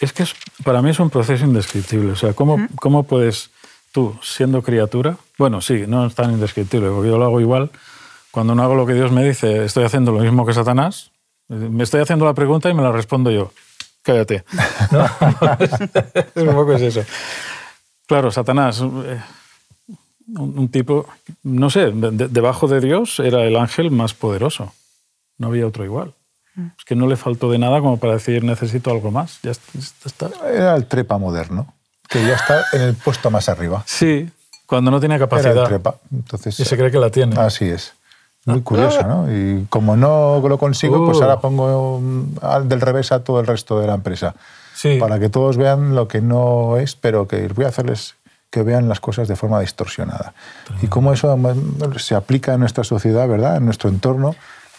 Es 0.00 0.14
que 0.14 0.22
es- 0.22 0.34
para 0.64 0.80
mí 0.80 0.88
es 0.88 1.00
un 1.00 1.10
proceso 1.10 1.44
indescriptible. 1.44 2.12
O 2.12 2.16
sea, 2.16 2.32
¿cómo, 2.32 2.66
cómo 2.76 3.02
puedes 3.02 3.50
tú, 3.92 4.16
siendo 4.22 4.62
criatura, 4.62 5.16
bueno, 5.36 5.60
sí, 5.60 5.84
no 5.86 6.06
es 6.06 6.14
tan 6.14 6.30
indescriptible, 6.32 6.88
porque 6.88 7.10
yo 7.10 7.18
lo 7.18 7.26
hago 7.26 7.42
igual. 7.42 7.70
Cuando 8.30 8.54
no 8.54 8.62
hago 8.62 8.74
lo 8.74 8.86
que 8.86 8.94
Dios 8.94 9.12
me 9.12 9.22
dice, 9.22 9.66
estoy 9.66 9.84
haciendo 9.84 10.12
lo 10.12 10.20
mismo 10.20 10.46
que 10.46 10.54
Satanás, 10.54 11.10
me 11.48 11.82
estoy 11.84 12.00
haciendo 12.00 12.24
la 12.24 12.32
pregunta 12.32 12.70
y 12.70 12.74
me 12.74 12.82
la 12.82 12.90
respondo 12.92 13.30
yo. 13.30 13.52
Cállate. 14.02 14.44
¿No? 14.92 15.04
es 15.58 16.42
un 16.42 16.54
poco 16.54 16.72
es 16.72 16.82
eso. 16.82 17.02
Claro, 18.10 18.32
Satanás, 18.32 18.80
eh, 18.80 19.20
un, 20.36 20.58
un 20.58 20.68
tipo, 20.68 21.06
no 21.44 21.70
sé, 21.70 21.92
de- 21.92 22.26
debajo 22.26 22.66
de 22.66 22.80
Dios 22.80 23.20
era 23.20 23.44
el 23.44 23.54
ángel 23.54 23.92
más 23.92 24.14
poderoso. 24.14 24.72
No 25.38 25.46
había 25.46 25.64
otro 25.64 25.84
igual. 25.84 26.12
Es 26.76 26.84
que 26.84 26.96
no 26.96 27.06
le 27.06 27.14
faltó 27.16 27.48
de 27.52 27.58
nada 27.58 27.78
como 27.78 27.98
para 27.98 28.14
decir 28.14 28.42
necesito 28.42 28.90
algo 28.90 29.12
más. 29.12 29.38
Ya 29.44 29.52
est- 29.52 29.62
ya 29.74 29.80
está. 30.06 30.28
Era 30.52 30.74
el 30.74 30.86
trepa 30.86 31.18
moderno, 31.18 31.72
que 32.08 32.20
ya 32.26 32.34
está 32.34 32.64
en 32.72 32.80
el 32.82 32.94
puesto 32.96 33.30
más 33.30 33.48
arriba. 33.48 33.84
Sí, 33.86 34.28
cuando 34.66 34.90
no 34.90 34.98
tiene 34.98 35.14
Era 35.14 35.24
el 35.24 35.30
capacidad 35.30 35.64
trepa. 35.66 35.94
Entonces, 36.12 36.58
y 36.58 36.64
se 36.64 36.76
cree 36.76 36.90
que 36.90 36.98
la 36.98 37.10
tiene. 37.10 37.38
Así 37.40 37.66
es. 37.66 37.92
Muy 38.44 38.62
curioso, 38.62 39.02
¿no? 39.04 39.30
Y 39.32 39.66
como 39.70 39.96
no 39.96 40.40
lo 40.48 40.58
consigo, 40.58 41.06
pues 41.06 41.18
Uh. 41.18 41.22
ahora 41.22 41.38
pongo 41.40 42.00
mm, 42.00 42.24
al 42.42 42.68
del 42.68 42.80
revés 42.80 43.12
a 43.12 43.22
todo 43.22 43.38
el 43.38 43.46
resto 43.46 43.78
de 43.78 43.86
la 43.86 43.94
empresa. 43.94 44.34
Sí. 44.80 44.96
Para 44.99 45.18
que 45.18 45.28
todos 45.28 45.58
vean 45.58 45.94
lo 45.94 46.08
que 46.08 46.22
no 46.22 46.78
es, 46.78 46.96
pero 46.96 47.28
que 47.28 47.49
voy 47.49 47.66
a 47.66 47.68
hacerles 47.68 48.14
que 48.49 48.62
vean 48.62 48.88
las 48.88 48.99
cosas 48.99 49.28
de 49.28 49.37
forma 49.37 49.60
distorsionada. 49.60 50.32
Y 50.80 50.87
cómo 50.87 51.12
eso 51.12 51.37
mm, 51.37 51.99
se 51.99 52.14
aplica 52.14 52.54
en 52.54 52.60
nuestra 52.60 52.82
sociedad, 52.82 53.28
¿verdad? 53.28 53.58
En 53.58 53.66
nuestro 53.66 53.90
entorno. 53.90 54.34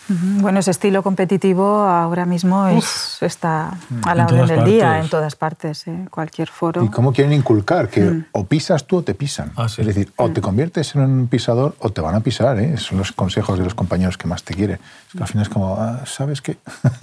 Bueno, 0.07 0.59
ese 0.59 0.71
estilo 0.71 1.03
competitivo 1.03 1.81
ahora 1.81 2.25
mismo 2.25 2.67
es, 2.67 3.19
está 3.21 3.77
a 4.03 4.15
la 4.15 4.23
En 4.23 4.39
orden 4.39 4.47
del 4.47 4.65
día, 4.65 4.85
partes. 4.85 5.03
en 5.03 5.09
todas 5.11 5.35
partes, 5.35 5.87
¿eh? 5.87 6.07
cualquier 6.09 6.47
foro. 6.47 6.83
Y 6.83 6.89
cómo 6.89 7.13
quieren 7.13 7.31
inculcar 7.31 7.87
que 7.87 8.23
o 8.31 8.43
pisas 8.45 8.87
tú 8.87 8.97
o 8.97 9.01
te 9.03 9.13
pisan. 9.13 9.51
Ah, 9.55 9.69
sí. 9.69 9.81
Es 9.81 9.87
decir, 9.87 10.11
o 10.15 10.31
te 10.31 10.41
conviertes 10.41 10.95
en 10.95 11.01
un 11.01 11.27
pisador 11.27 11.75
o 11.77 11.91
te 11.91 12.01
van 12.01 12.15
a 12.15 12.21
pisar. 12.21 12.59
¿eh? 12.59 12.75
Son 12.77 12.97
los 12.97 13.11
consejos 13.11 13.59
de 13.59 13.63
los 13.63 13.75
compañeros 13.75 14.17
que 14.17 14.27
más 14.27 14.43
te 14.43 14.55
quieren. 14.55 14.79
Es 15.09 15.13
que 15.13 15.21
al 15.21 15.27
final 15.27 15.43
es 15.43 15.49
como, 15.49 15.75
ah, 15.79 16.01
¿sabes 16.07 16.41
qué? 16.41 16.57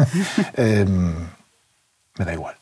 Em, 0.57 1.15
me 2.19 2.25
da 2.25 2.33
igual. 2.35 2.58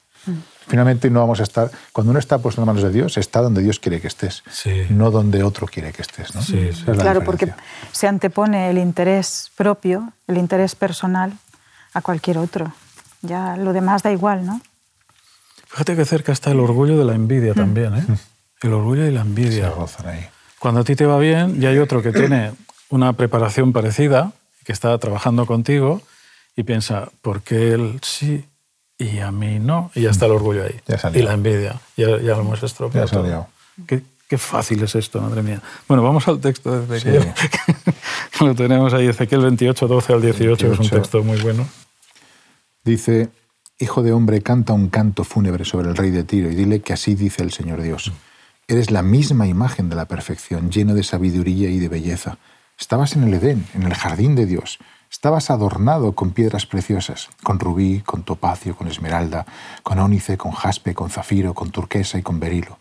Finalmente 0.68 1.08
no 1.10 1.20
vamos 1.20 1.38
a 1.40 1.44
estar... 1.44 1.70
Cuando 1.92 2.10
uno 2.10 2.18
está 2.18 2.38
puesto 2.38 2.60
en 2.60 2.66
las 2.66 2.74
manos 2.74 2.90
de 2.92 2.98
Dios, 2.98 3.16
está 3.18 3.40
donde 3.40 3.62
Dios 3.62 3.78
quiere 3.78 4.00
que 4.00 4.08
estés, 4.08 4.42
Sí. 4.50 4.86
no 4.90 5.10
donde 5.12 5.42
otro 5.44 5.66
quiere 5.68 5.92
que 5.92 6.02
estés. 6.02 6.34
¿no? 6.34 6.42
Sí, 6.42 6.52
sí. 6.72 6.80
Esa 6.82 6.90
es 6.92 6.96
la 6.96 7.02
Claro, 7.04 7.24
porque 7.24 7.52
se 7.92 8.08
antepone 8.08 8.70
el 8.70 8.78
interés 8.78 9.52
propio, 9.56 10.12
el 10.26 10.38
interés 10.38 10.74
personal 10.74 11.32
a 11.94 12.00
cualquier 12.02 12.38
otro. 12.38 12.72
Ya 13.22 13.56
lo 13.56 13.72
demás 13.72 14.02
da 14.02 14.10
igual, 14.10 14.44
¿no? 14.44 14.60
Fíjate 15.68 15.94
que 15.96 16.04
cerca 16.04 16.32
está 16.32 16.50
el 16.50 16.60
orgullo 16.60 16.98
de 16.98 17.04
la 17.04 17.14
envidia 17.14 17.54
también, 17.54 17.94
¿eh? 17.96 18.04
El 18.62 18.72
orgullo 18.72 19.06
y 19.06 19.10
la 19.12 19.22
Se 19.22 19.28
envidia. 19.28 19.72
ahí. 20.04 20.26
Cuando 20.58 20.80
a 20.80 20.84
ti 20.84 20.96
te 20.96 21.06
va 21.06 21.18
bien, 21.18 21.62
y 21.62 21.66
hay 21.66 21.78
otro 21.78 22.02
que 22.02 22.12
tiene 22.12 22.52
una 22.88 23.12
preparación 23.12 23.72
parecida, 23.72 24.32
que 24.64 24.72
está 24.72 24.96
trabajando 24.98 25.46
contigo, 25.46 26.02
y 26.56 26.62
piensa, 26.62 27.08
¿por 27.22 27.42
qué 27.42 27.72
él 27.74 27.98
sí 28.02 28.44
y 28.98 29.18
a 29.18 29.30
mí 29.30 29.58
no? 29.58 29.90
Y 29.94 30.02
ya 30.02 30.10
está 30.10 30.26
el 30.26 30.32
orgullo 30.32 30.64
ahí. 30.64 30.80
Ya 30.86 31.10
y 31.14 31.22
la 31.22 31.34
envidia. 31.34 31.80
Ya, 31.96 32.18
ya 32.18 32.34
lo 32.34 32.40
hemos 32.40 32.62
estropeado. 32.62 33.06
Ya 33.06 33.12
todo. 33.12 33.46
Qué, 33.86 34.02
qué 34.28 34.38
fácil 34.38 34.82
es 34.82 34.94
esto, 34.94 35.20
madre 35.20 35.42
mía. 35.42 35.60
Bueno, 35.86 36.02
vamos 36.02 36.26
al 36.28 36.40
texto 36.40 36.86
de 36.86 37.00
Sí. 37.00 37.10
Lo 38.44 38.54
tenemos 38.54 38.92
ahí, 38.94 39.06
Ezequiel 39.06 39.42
28, 39.42 39.86
12 39.86 40.12
al 40.12 40.22
18, 40.22 40.44
que 40.44 40.52
es 40.52 40.62
un 40.62 40.68
28. 40.78 40.96
texto 40.96 41.22
muy 41.22 41.38
bueno. 41.40 41.66
Dice, 42.84 43.30
Hijo 43.78 44.02
de 44.02 44.12
hombre, 44.12 44.40
canta 44.40 44.72
un 44.72 44.88
canto 44.88 45.22
fúnebre 45.22 45.66
sobre 45.66 45.90
el 45.90 45.96
rey 45.96 46.10
de 46.10 46.24
Tiro 46.24 46.50
y 46.50 46.54
dile 46.54 46.80
que 46.80 46.94
así 46.94 47.14
dice 47.14 47.42
el 47.42 47.52
Señor 47.52 47.82
Dios. 47.82 48.10
Eres 48.68 48.90
la 48.90 49.02
misma 49.02 49.46
imagen 49.46 49.90
de 49.90 49.96
la 49.96 50.06
perfección, 50.06 50.70
lleno 50.70 50.94
de 50.94 51.02
sabiduría 51.02 51.68
y 51.68 51.78
de 51.78 51.90
belleza. 51.90 52.38
Estabas 52.78 53.16
en 53.16 53.24
el 53.24 53.34
Edén, 53.34 53.66
en 53.74 53.82
el 53.82 53.92
jardín 53.92 54.34
de 54.34 54.46
Dios. 54.46 54.78
Estabas 55.16 55.48
adornado 55.48 56.12
con 56.12 56.32
piedras 56.32 56.66
preciosas, 56.66 57.30
con 57.42 57.58
rubí, 57.58 58.02
con 58.02 58.22
topacio, 58.22 58.76
con 58.76 58.86
esmeralda, 58.86 59.46
con 59.82 59.98
ónice, 59.98 60.36
con 60.36 60.52
jaspe, 60.52 60.92
con 60.92 61.08
zafiro, 61.08 61.54
con 61.54 61.70
turquesa 61.70 62.18
y 62.18 62.22
con 62.22 62.38
berilo. 62.38 62.76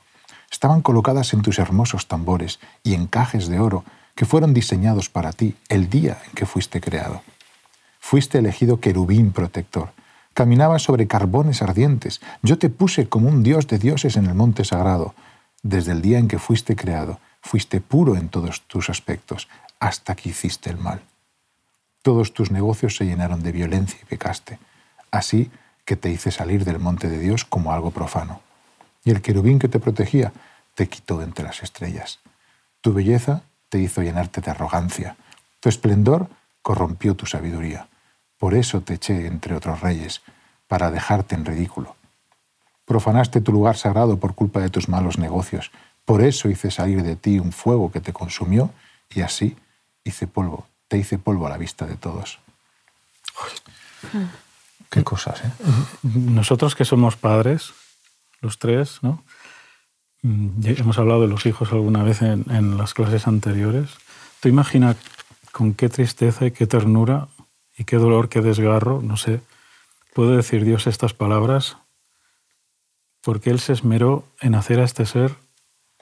Estaban 0.51 0.81
colocadas 0.81 1.33
en 1.33 1.41
tus 1.43 1.59
hermosos 1.59 2.09
tambores 2.09 2.59
y 2.83 2.93
encajes 2.93 3.47
de 3.47 3.61
oro 3.61 3.85
que 4.15 4.25
fueron 4.25 4.53
diseñados 4.53 5.09
para 5.09 5.31
ti 5.31 5.55
el 5.69 5.89
día 5.89 6.17
en 6.27 6.33
que 6.33 6.45
fuiste 6.45 6.81
creado. 6.81 7.21
Fuiste 8.01 8.39
elegido 8.39 8.81
querubín 8.81 9.31
protector. 9.31 9.93
Caminabas 10.33 10.81
sobre 10.81 11.07
carbones 11.07 11.61
ardientes. 11.61 12.19
Yo 12.41 12.57
te 12.57 12.69
puse 12.69 13.07
como 13.07 13.29
un 13.29 13.43
dios 13.43 13.67
de 13.67 13.79
dioses 13.79 14.17
en 14.17 14.25
el 14.25 14.35
monte 14.35 14.65
sagrado. 14.65 15.15
Desde 15.63 15.93
el 15.93 16.01
día 16.01 16.19
en 16.19 16.27
que 16.27 16.37
fuiste 16.37 16.75
creado, 16.75 17.17
fuiste 17.41 17.79
puro 17.79 18.17
en 18.17 18.27
todos 18.27 18.63
tus 18.63 18.89
aspectos, 18.89 19.47
hasta 19.79 20.15
que 20.15 20.29
hiciste 20.29 20.69
el 20.69 20.77
mal. 20.77 21.01
Todos 22.05 22.35
tus 22.35 22.51
negocios 22.51 22.95
se 22.97 23.05
llenaron 23.05 23.41
de 23.41 23.51
violencia 23.51 23.97
y 23.99 24.05
pecaste. 24.05 24.59
Así 25.09 25.49
que 25.85 25.95
te 25.95 26.11
hice 26.11 26.29
salir 26.29 26.63
del 26.63 26.77
monte 26.77 27.09
de 27.09 27.17
Dios 27.17 27.45
como 27.45 27.71
algo 27.73 27.89
profano. 27.89 28.41
Y 29.03 29.09
el 29.09 29.23
querubín 29.23 29.57
que 29.57 29.69
te 29.69 29.79
protegía 29.79 30.31
te 30.75 30.87
quitó 30.87 31.17
de 31.17 31.23
entre 31.23 31.45
las 31.45 31.63
estrellas. 31.63 32.19
Tu 32.81 32.93
belleza 32.93 33.41
te 33.69 33.79
hizo 33.79 34.03
llenarte 34.03 34.39
de 34.39 34.51
arrogancia. 34.51 35.17
Tu 35.59 35.67
esplendor 35.67 36.29
corrompió 36.61 37.15
tu 37.15 37.25
sabiduría. 37.25 37.87
Por 38.37 38.53
eso 38.53 38.81
te 38.81 38.93
eché 38.93 39.25
entre 39.25 39.55
otros 39.55 39.81
reyes, 39.81 40.21
para 40.67 40.91
dejarte 40.91 41.33
en 41.33 41.43
ridículo. 41.43 41.95
Profanaste 42.85 43.41
tu 43.41 43.51
lugar 43.51 43.77
sagrado 43.77 44.19
por 44.19 44.35
culpa 44.35 44.59
de 44.59 44.69
tus 44.69 44.89
malos 44.89 45.17
negocios. 45.17 45.71
Por 46.05 46.21
eso 46.21 46.49
hice 46.49 46.69
salir 46.69 47.01
de 47.01 47.15
ti 47.15 47.39
un 47.39 47.51
fuego 47.51 47.91
que 47.91 47.99
te 47.99 48.13
consumió 48.13 48.69
y 49.09 49.21
así 49.21 49.57
hice 50.03 50.27
polvo, 50.27 50.67
te 50.95 50.99
hice 50.99 51.19
polvo 51.19 51.45
a 51.45 51.49
la 51.49 51.57
vista 51.57 51.85
de 51.85 51.97
todos. 51.97 52.39
Qué 54.89 55.03
cosas, 55.03 55.43
¿eh? 55.43 55.51
Nosotros 56.03 56.73
que 56.73 56.85
somos 56.85 57.17
padres, 57.17 57.73
los 58.39 58.59
tres, 58.59 58.99
¿no? 59.01 59.21
Mm, 60.21 60.65
Hemos 60.65 60.97
hablado 60.97 61.23
de 61.23 61.27
los 61.27 61.45
hijos 61.45 61.73
alguna 61.73 62.01
vez 62.03 62.21
en, 62.21 62.45
en 62.49 62.77
las 62.77 62.93
clases 62.93 63.27
anteriores. 63.27 63.89
Tú 64.39 64.47
imagina 64.47 64.95
con 65.51 65.73
qué 65.73 65.89
tristeza 65.89 66.45
y 66.45 66.51
qué 66.51 66.65
ternura 66.65 67.27
y 67.77 67.83
qué 67.83 67.97
dolor, 67.97 68.29
qué 68.29 68.39
desgarro, 68.39 69.01
no 69.01 69.17
sé, 69.17 69.41
puede 70.13 70.37
decir 70.37 70.63
Dios 70.63 70.87
estas 70.87 71.13
palabras 71.13 71.75
porque 73.21 73.49
Él 73.49 73.59
se 73.59 73.73
esmeró 73.73 74.23
en 74.39 74.55
hacer 74.55 74.79
a 74.79 74.85
este 74.85 75.05
ser 75.05 75.35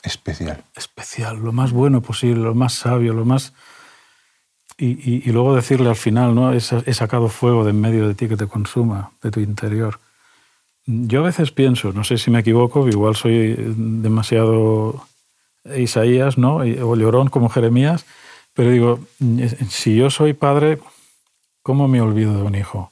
Especial. 0.03 0.63
especial, 0.75 1.37
lo 1.37 1.51
más 1.51 1.71
bueno 1.71 2.01
posible, 2.01 2.43
lo 2.43 2.53
más 2.53 2.73
sabio, 2.73 3.13
lo 3.13 3.25
más... 3.25 3.53
Y, 4.77 4.87
y- 4.87 5.23
y 5.25 5.31
luego 5.31 5.55
decirle 5.55 5.89
al 5.89 5.95
final, 5.95 6.33
¿no? 6.33 6.51
He, 6.53 6.57
he 6.57 6.93
sacado 6.93 7.29
fuego 7.29 7.63
de 7.63 7.69
en 7.71 7.81
medio 7.81 8.07
de 8.07 8.15
ti 8.15 8.27
que 8.27 8.37
te 8.37 8.47
consuma, 8.47 9.11
de 9.21 9.31
tu 9.31 9.39
interior. 9.39 9.99
Yo 10.85 11.21
a 11.21 11.23
veces 11.23 11.51
pienso, 11.51 11.93
no 11.93 12.03
sé 12.03 12.17
si 12.17 12.29
me 12.31 12.39
equivoco, 12.39 12.87
igual 12.89 13.15
soy 13.15 13.55
demasiado 13.57 15.05
Isaías, 15.77 16.37
¿no? 16.37 16.57
O 16.57 16.95
llorón 16.95 17.29
como 17.29 17.49
Jeremías, 17.49 18.05
pero 18.53 18.69
digo, 18.71 18.99
si 19.69 19.95
yo 19.95 20.09
soy 20.09 20.33
padre, 20.33 20.79
¿cómo 21.61 21.87
me 21.87 22.01
olvido 22.01 22.35
de 22.35 22.41
un 22.43 22.55
hijo? 22.55 22.91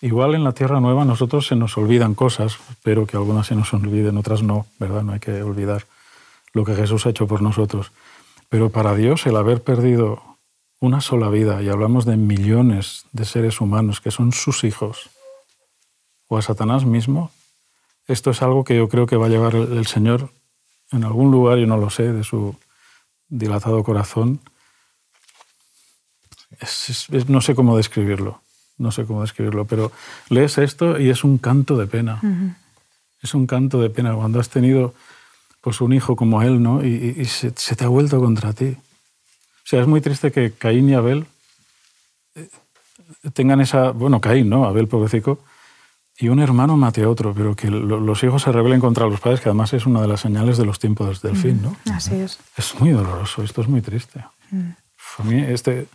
Igual 0.00 0.36
en 0.36 0.44
la 0.44 0.52
Tierra 0.52 0.80
Nueva 0.80 1.04
nosotros 1.04 1.48
se 1.48 1.56
nos 1.56 1.76
olvidan 1.76 2.14
cosas, 2.14 2.58
pero 2.84 3.06
que 3.06 3.16
algunas 3.16 3.48
se 3.48 3.56
nos 3.56 3.74
olviden, 3.74 4.16
otras 4.16 4.42
no, 4.44 4.66
¿verdad? 4.78 5.02
No 5.02 5.12
hay 5.12 5.18
que 5.20 5.42
olvidar 5.42 5.86
lo 6.52 6.64
que 6.64 6.76
Jesús 6.76 7.06
ha 7.06 7.10
hecho 7.10 7.26
por 7.26 7.42
nosotros. 7.42 7.90
Pero 8.48 8.70
para 8.70 8.94
Dios 8.94 9.26
el 9.26 9.36
haber 9.36 9.62
perdido 9.62 10.22
una 10.80 11.00
sola 11.00 11.28
vida, 11.28 11.60
y 11.62 11.68
hablamos 11.68 12.04
de 12.04 12.16
millones 12.16 13.04
de 13.12 13.24
seres 13.24 13.60
humanos 13.60 14.00
que 14.00 14.10
son 14.10 14.32
sus 14.32 14.64
hijos, 14.64 15.10
o 16.28 16.38
a 16.38 16.42
Satanás 16.42 16.84
mismo, 16.84 17.30
esto 18.06 18.30
es 18.30 18.42
algo 18.42 18.64
que 18.64 18.76
yo 18.76 18.88
creo 18.88 19.06
que 19.06 19.16
va 19.16 19.26
a 19.26 19.30
llevar 19.30 19.54
el, 19.54 19.86
Señor 19.86 20.30
en 20.92 21.04
algún 21.04 21.30
lugar, 21.30 21.58
yo 21.58 21.66
no 21.66 21.76
lo 21.76 21.90
sé, 21.90 22.12
de 22.12 22.24
su 22.24 22.54
dilatado 23.28 23.82
corazón. 23.82 24.40
Es- 26.60 26.90
es- 26.90 27.10
es- 27.10 27.28
no 27.28 27.40
sé 27.40 27.54
cómo 27.54 27.76
describirlo, 27.76 28.40
no 28.78 28.90
sé 28.92 29.04
cómo 29.04 29.20
describirlo, 29.22 29.64
pero 29.66 29.92
lees 30.30 30.58
esto 30.58 30.98
y 30.98 31.10
es 31.10 31.24
un 31.24 31.38
canto 31.38 31.76
de 31.76 31.86
pena. 31.86 32.20
Es 33.22 33.34
un 33.34 33.46
canto 33.46 33.80
de 33.82 33.90
pena 33.90 34.14
cuando 34.14 34.38
has 34.40 34.48
tenido 34.48 34.94
pues, 35.60 35.80
un 35.80 35.92
hijo 35.92 36.14
como 36.16 36.40
él, 36.42 36.62
¿no? 36.62 36.84
Y, 36.84 36.88
y- 37.16 37.20
y 37.22 37.24
se, 37.26 37.52
se 37.56 37.74
te 37.76 37.84
ha 37.84 37.88
vuelto 37.88 38.18
contra 38.20 38.52
ti. 38.52 38.76
O 39.68 39.70
sea, 39.70 39.82
es 39.82 39.86
muy 39.86 40.00
triste 40.00 40.32
que 40.32 40.52
Caín 40.52 40.88
y 40.88 40.94
Abel 40.94 41.26
eh, 42.34 42.48
tengan 43.34 43.60
esa, 43.60 43.90
bueno, 43.90 44.18
Caín, 44.18 44.48
¿no? 44.48 44.64
Abel 44.64 44.88
pobrecito, 44.88 45.40
y 46.16 46.28
un 46.28 46.38
hermano 46.40 46.78
mate 46.78 47.02
a 47.02 47.08
otro, 47.10 47.34
pero 47.34 47.54
que 47.54 47.70
lo- 47.70 48.00
los 48.00 48.24
hijos 48.24 48.40
se 48.40 48.50
rebelen 48.50 48.80
contra 48.80 49.06
los 49.06 49.20
padres, 49.20 49.40
que 49.42 49.50
además 49.50 49.74
es 49.74 49.84
una 49.84 50.00
de 50.00 50.08
las 50.08 50.20
señales 50.22 50.56
de 50.56 50.64
los 50.64 50.78
tiempos 50.78 51.20
del 51.20 51.36
fin, 51.36 51.60
¿no? 51.60 51.76
Así 51.92 52.14
es. 52.14 52.38
Es 52.56 52.80
muy 52.80 52.92
doloroso, 52.92 53.42
esto 53.42 53.60
es 53.60 53.68
muy 53.68 53.82
triste. 53.82 54.20
A 55.18 55.22
mí 55.22 55.38
este, 55.46 55.86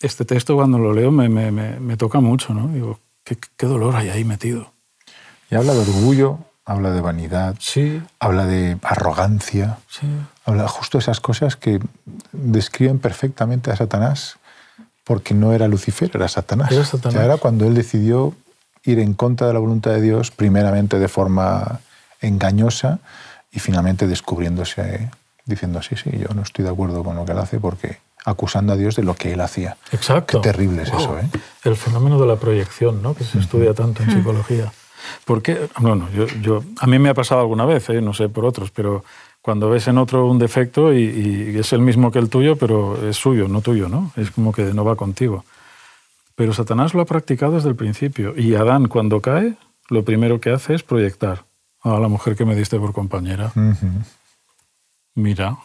este 0.00 0.24
texto 0.24 0.54
cuando 0.56 0.78
lo 0.78 0.94
leo 0.94 1.10
me, 1.10 1.28
me- 1.28 1.52
me- 1.52 1.78
me 1.80 1.98
toca 1.98 2.20
mucho, 2.20 2.54
¿no? 2.54 2.68
Digo, 2.68 2.98
¿qué, 3.24 3.36
qué 3.58 3.66
dolor 3.66 3.94
hay 3.94 4.08
ahí 4.08 4.24
metido. 4.24 4.72
Y 5.50 5.54
habla 5.56 5.74
de 5.74 5.80
orgullo 5.80 6.38
habla 6.64 6.92
de 6.92 7.02
vanidad, 7.02 7.56
Sí, 7.60 8.00
habla 8.18 8.46
de 8.46 8.78
arrogancia, 8.82 9.80
sí. 9.86 10.06
Habla 10.44 10.68
justo 10.68 10.98
esas 10.98 11.20
cosas 11.20 11.56
que 11.56 11.80
describen 12.32 12.98
perfectamente 12.98 13.70
a 13.70 13.76
Satanás, 13.76 14.36
porque 15.04 15.34
no 15.34 15.52
era 15.52 15.68
Lucifer, 15.68 16.10
era 16.14 16.28
Satanás. 16.28 16.72
Era 16.72 16.84
Satanás. 16.84 17.14
Ya 17.14 17.24
era 17.24 17.36
cuando 17.36 17.66
él 17.66 17.74
decidió 17.74 18.34
ir 18.84 18.98
en 18.98 19.14
contra 19.14 19.46
de 19.46 19.52
la 19.54 19.58
voluntad 19.58 19.92
de 19.92 20.00
Dios, 20.00 20.30
primeramente 20.30 20.98
de 20.98 21.08
forma 21.08 21.80
engañosa 22.20 22.98
y 23.52 23.60
finalmente 23.60 24.06
descubriéndose, 24.06 25.10
diciendo, 25.46 25.82
sí, 25.82 25.96
sí, 25.96 26.10
yo 26.18 26.28
no 26.34 26.42
estoy 26.42 26.64
de 26.64 26.70
acuerdo 26.70 27.02
con 27.04 27.16
lo 27.16 27.24
que 27.24 27.32
él 27.32 27.38
hace 27.38 27.60
porque 27.60 27.98
acusando 28.26 28.72
a 28.72 28.76
Dios 28.76 28.96
de 28.96 29.02
lo 29.02 29.14
que 29.14 29.32
él 29.34 29.40
hacía. 29.42 29.76
Exacto. 29.92 30.40
Qué 30.40 30.48
terrible 30.50 30.82
es 30.82 30.90
Wow. 30.90 31.00
eso, 31.00 31.18
¿eh? 31.18 31.28
El 31.64 31.76
fenómeno 31.76 32.18
de 32.20 32.26
la 32.26 32.36
proyección, 32.36 33.02
¿no? 33.02 33.14
que 33.14 33.24
se 33.24 33.38
estudia 33.38 33.74
tanto 33.74 34.02
en 34.02 34.10
psicología. 34.10 34.72
Porque, 35.26 35.68
bueno, 35.78 36.08
yo, 36.14 36.26
yo- 36.40 36.64
a 36.80 36.86
mí 36.86 36.98
me 36.98 37.10
ha 37.10 37.14
pasado 37.14 37.42
alguna 37.42 37.66
vez, 37.66 37.88
¿eh? 37.90 38.00
no 38.00 38.14
sé 38.14 38.30
por 38.30 38.46
otros, 38.46 38.70
pero 38.70 39.04
cuando 39.44 39.68
ves 39.68 39.88
en 39.88 39.98
otro 39.98 40.26
un 40.26 40.38
defecto 40.38 40.94
y, 40.94 41.02
y 41.52 41.58
es 41.58 41.74
el 41.74 41.80
mismo 41.80 42.10
que 42.10 42.18
el 42.18 42.30
tuyo, 42.30 42.56
pero 42.56 42.96
es 43.06 43.16
suyo, 43.18 43.46
no 43.46 43.60
tuyo, 43.60 43.90
¿no? 43.90 44.10
Es 44.16 44.30
como 44.30 44.52
que 44.54 44.62
no 44.72 44.86
va 44.86 44.96
contigo. 44.96 45.44
Pero 46.34 46.54
Satanás 46.54 46.94
lo 46.94 47.02
ha 47.02 47.04
practicado 47.04 47.52
desde 47.52 47.68
el 47.68 47.76
principio. 47.76 48.32
Y 48.36 48.54
Adán, 48.54 48.88
cuando 48.88 49.20
cae, 49.20 49.54
lo 49.90 50.02
primero 50.02 50.40
que 50.40 50.50
hace 50.50 50.72
es 50.74 50.82
proyectar 50.82 51.44
a 51.82 52.00
la 52.00 52.08
mujer 52.08 52.36
que 52.36 52.46
me 52.46 52.56
diste 52.56 52.78
por 52.78 52.94
compañera. 52.94 53.52
Mira. 55.14 55.58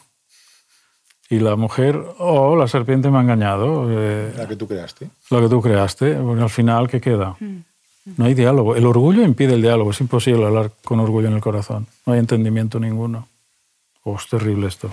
Y 1.29 1.39
la 1.39 1.55
mujer, 1.55 2.03
oh, 2.17 2.57
la 2.57 2.67
serpiente 2.67 3.09
me 3.09 3.19
ha 3.19 3.21
engañado. 3.21 3.88
eh, 3.89 4.33
La 4.36 4.45
que 4.45 4.57
tú 4.57 4.67
creaste. 4.67 5.09
lo 5.29 5.41
que 5.41 5.48
tú 5.48 5.62
creaste, 5.62 6.15
porque 6.15 6.41
al 6.41 6.50
final, 6.50 6.89
¿qué 6.89 7.00
queda? 7.00 7.38
No 8.17 8.25
hay 8.25 8.33
diálogo. 8.33 8.75
El 8.75 8.86
orgullo 8.86 9.24
impide 9.24 9.53
el 9.53 9.62
diálogo. 9.62 9.91
Es 9.91 10.01
imposible 10.01 10.45
hablar 10.45 10.71
con 10.83 11.00
orgullo 11.00 11.29
en 11.29 11.36
el 11.36 11.41
corazón. 11.41 11.88
No 12.05 12.12
hay 12.12 12.19
entendimiento 12.19 12.77
ninguno. 12.79 13.28
Es 14.17 14.27
terrible 14.27 14.67
esto. 14.67 14.91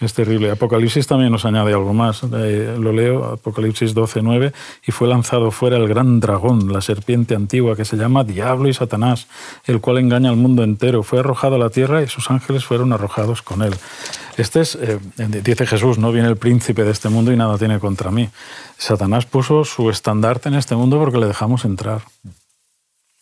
Es 0.00 0.12
terrible. 0.12 0.50
Apocalipsis 0.50 1.06
también 1.06 1.30
nos 1.30 1.44
añade 1.44 1.72
algo 1.72 1.94
más. 1.94 2.22
Eh, 2.24 2.76
lo 2.78 2.92
leo, 2.92 3.24
Apocalipsis 3.24 3.94
12, 3.94 4.22
9. 4.22 4.52
Y 4.86 4.92
fue 4.92 5.06
lanzado 5.06 5.52
fuera 5.52 5.76
el 5.76 5.88
gran 5.88 6.18
dragón, 6.18 6.72
la 6.72 6.80
serpiente 6.80 7.34
antigua, 7.34 7.76
que 7.76 7.84
se 7.84 7.96
llama 7.96 8.24
Diablo 8.24 8.68
y 8.68 8.74
Satanás, 8.74 9.28
el 9.66 9.80
cual 9.80 9.98
engaña 9.98 10.30
al 10.30 10.36
mundo 10.36 10.64
entero. 10.64 11.04
Fue 11.04 11.20
arrojado 11.20 11.54
a 11.54 11.58
la 11.58 11.70
tierra 11.70 12.02
y 12.02 12.08
sus 12.08 12.30
ángeles 12.30 12.64
fueron 12.64 12.92
arrojados 12.92 13.40
con 13.42 13.62
él. 13.62 13.74
Este 14.36 14.60
es, 14.60 14.74
eh, 14.74 14.98
dice 15.42 15.64
Jesús, 15.64 15.96
no 15.96 16.10
viene 16.10 16.28
el 16.28 16.36
príncipe 16.36 16.82
de 16.82 16.90
este 16.90 17.08
mundo 17.08 17.32
y 17.32 17.36
nada 17.36 17.56
tiene 17.56 17.78
contra 17.78 18.10
mí. 18.10 18.28
Satanás 18.76 19.26
puso 19.26 19.64
su 19.64 19.90
estandarte 19.90 20.48
en 20.48 20.56
este 20.56 20.74
mundo 20.74 20.98
porque 20.98 21.18
le 21.18 21.28
dejamos 21.28 21.64
entrar. 21.64 22.02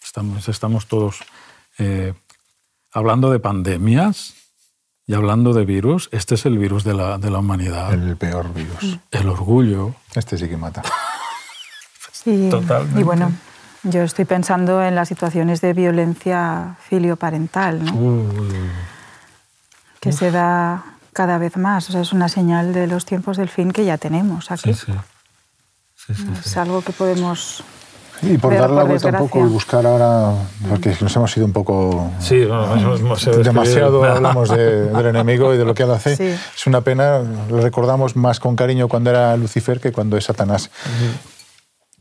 Estamos, 0.03 0.49
estamos 0.49 0.87
todos 0.87 1.21
eh, 1.79 2.15
hablando 2.93 3.31
de 3.31 3.39
pandemias 3.41 4.42
y 5.07 5.15
hablando 5.15 5.53
de 5.53 5.65
virus. 5.65 6.09
Este 6.13 6.35
es 6.37 6.47
el 6.47 6.59
virus 6.59 6.85
de 6.85 6.95
la, 6.95 7.19
de 7.19 7.31
la 7.31 7.39
humanidad. 7.39 7.93
El 7.93 8.17
peor 8.17 8.53
virus. 8.55 8.99
El 9.11 9.29
orgullo. 9.29 9.95
Este 10.15 10.39
sí 10.39 10.49
que 10.49 10.57
mata. 10.57 10.83
Y, 12.25 12.51
Totalmente. 12.51 13.01
y 13.01 13.03
bueno, 13.03 13.33
yo 13.83 14.05
estoy 14.05 14.25
pensando 14.27 14.81
en 14.81 14.95
las 14.95 15.09
situaciones 15.09 15.61
de 15.61 15.73
violencia 15.73 16.77
filioparental, 16.89 17.85
¿no? 17.85 17.93
Uy, 17.95 18.29
que 19.99 20.13
se 20.13 20.31
da 20.31 20.85
cada 21.13 21.39
vez 21.39 21.57
más. 21.57 21.89
O 21.89 21.93
sea, 21.93 22.01
es 22.01 22.13
una 22.13 22.29
señal 22.29 22.73
de 22.75 22.87
los 22.87 23.07
tiempos 23.07 23.39
del 23.39 23.49
fin 23.49 23.73
que 23.73 23.85
ya 23.85 23.99
tenemos 23.99 24.53
aquí. 24.53 24.73
sí, 24.73 24.87
sí. 24.87 24.93
Sí, 25.97 26.15
sí, 26.15 26.27
Es 26.45 26.57
algo 26.57 26.83
que 26.83 26.93
podemos... 26.93 27.65
Y 28.23 28.39
por 28.39 28.51
Pero 28.51 28.63
dar 28.63 28.71
la 28.71 28.85
vuelta 28.85 29.09
un 29.09 29.17
poco 29.19 29.41
y 29.41 29.49
buscar 29.49 29.85
ahora, 29.85 30.33
porque 30.69 30.97
nos 31.01 31.15
hemos 31.17 31.37
ido 31.37 31.45
un 31.45 31.53
poco... 31.53 32.11
Sí, 32.21 32.45
bueno, 32.45 32.77
hemos- 32.77 33.01
hemos- 33.01 33.45
Demasiado 33.45 34.05
hablamos 34.15 34.49
de- 34.49 34.87
del 34.91 35.07
enemigo 35.07 35.53
y 35.53 35.59
de 35.59 35.65
lo 35.65 35.75
que 35.75 35.83
él 35.83 35.91
hace. 35.91 36.17
Sí. 36.17 36.25
Es 36.57 36.67
una 36.67 36.83
pena, 36.83 37.19
lo 37.51 37.61
recordamos 37.61 38.15
más 38.15 38.39
con 38.39 38.55
cariño 38.55 38.87
cuando 38.89 39.11
era 39.11 39.37
Lucifer 39.37 39.81
que 39.81 39.91
cuando 39.91 40.17
es 40.17 40.25
Satanás. 40.25 40.71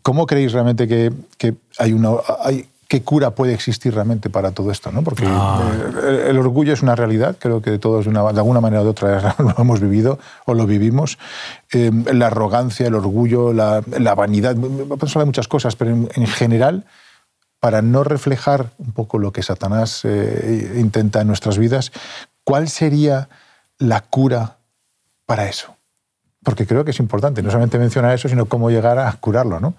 ¿Cómo 0.03 0.25
creéis 0.25 0.51
realmente 0.53 0.87
que, 0.87 1.11
que 1.37 1.55
hay 1.77 1.93
una... 1.93 2.09
Hay, 2.43 2.67
¿Qué 2.91 3.03
cura 3.03 3.31
puede 3.31 3.53
existir 3.53 3.93
realmente 3.95 4.29
para 4.29 4.51
todo 4.51 4.69
esto? 4.69 4.91
¿no? 4.91 5.01
Porque 5.01 5.23
Ah. 5.25 5.61
eh, 6.03 6.07
el, 6.09 6.15
el 6.31 6.37
orgullo 6.39 6.73
es 6.73 6.81
una 6.81 6.93
realidad, 6.93 7.37
creo 7.39 7.61
que 7.61 7.79
todos 7.79 8.03
de, 8.03 8.09
una- 8.11 8.33
de 8.33 8.39
alguna 8.39 8.59
manera 8.59 8.81
o 8.81 8.83
de 8.83 8.89
otra 8.89 9.33
lo 9.39 9.55
hemos 9.57 9.79
vivido 9.79 10.19
o 10.45 10.53
lo 10.53 10.65
vivimos. 10.67 11.17
Eh, 11.71 11.89
la 12.11 12.27
arrogancia, 12.27 12.85
el 12.87 12.95
orgullo, 12.95 13.53
la, 13.53 13.81
la 13.97 14.13
vanidad, 14.13 14.57
podemos 14.57 15.15
hablar 15.15 15.19
de 15.23 15.25
muchas 15.27 15.47
cosas, 15.47 15.77
pero 15.77 15.91
en, 15.91 16.09
en 16.13 16.27
general, 16.27 16.83
para 17.61 17.81
no 17.81 18.03
reflejar 18.03 18.71
un 18.77 18.91
poco 18.91 19.19
lo 19.19 19.31
que 19.31 19.41
Satanás 19.41 20.01
eh, 20.03 20.73
intenta 20.75 21.21
en 21.21 21.27
nuestras 21.27 21.57
vidas, 21.57 21.93
¿cuál 22.43 22.67
sería 22.67 23.29
la 23.77 24.01
cura 24.01 24.57
para 25.25 25.47
eso? 25.47 25.77
Porque 26.43 26.67
creo 26.67 26.83
que 26.83 26.91
es 26.91 26.99
importante, 26.99 27.41
no 27.41 27.51
solamente 27.51 27.79
mencionar 27.79 28.13
eso, 28.13 28.27
sino 28.27 28.47
cómo 28.47 28.69
llegar 28.69 28.99
a 28.99 29.13
curarlo, 29.13 29.61
¿no? 29.61 29.75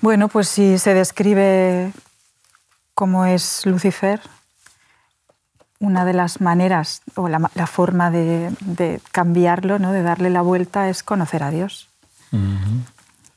Bueno, 0.00 0.28
pues 0.28 0.48
si 0.48 0.78
se 0.78 0.94
describe 0.94 1.92
cómo 2.94 3.24
es 3.26 3.66
Lucifer, 3.66 4.20
una 5.80 6.04
de 6.04 6.12
las 6.12 6.40
maneras 6.40 7.02
o 7.14 7.28
la, 7.28 7.38
ma- 7.38 7.50
la 7.54 7.66
forma 7.66 8.10
de, 8.10 8.50
de 8.60 9.00
cambiarlo, 9.12 9.78
¿no? 9.78 9.92
de 9.92 10.02
darle 10.02 10.30
la 10.30 10.42
vuelta, 10.42 10.88
es 10.88 11.02
conocer 11.02 11.42
a 11.42 11.50
Dios, 11.50 11.88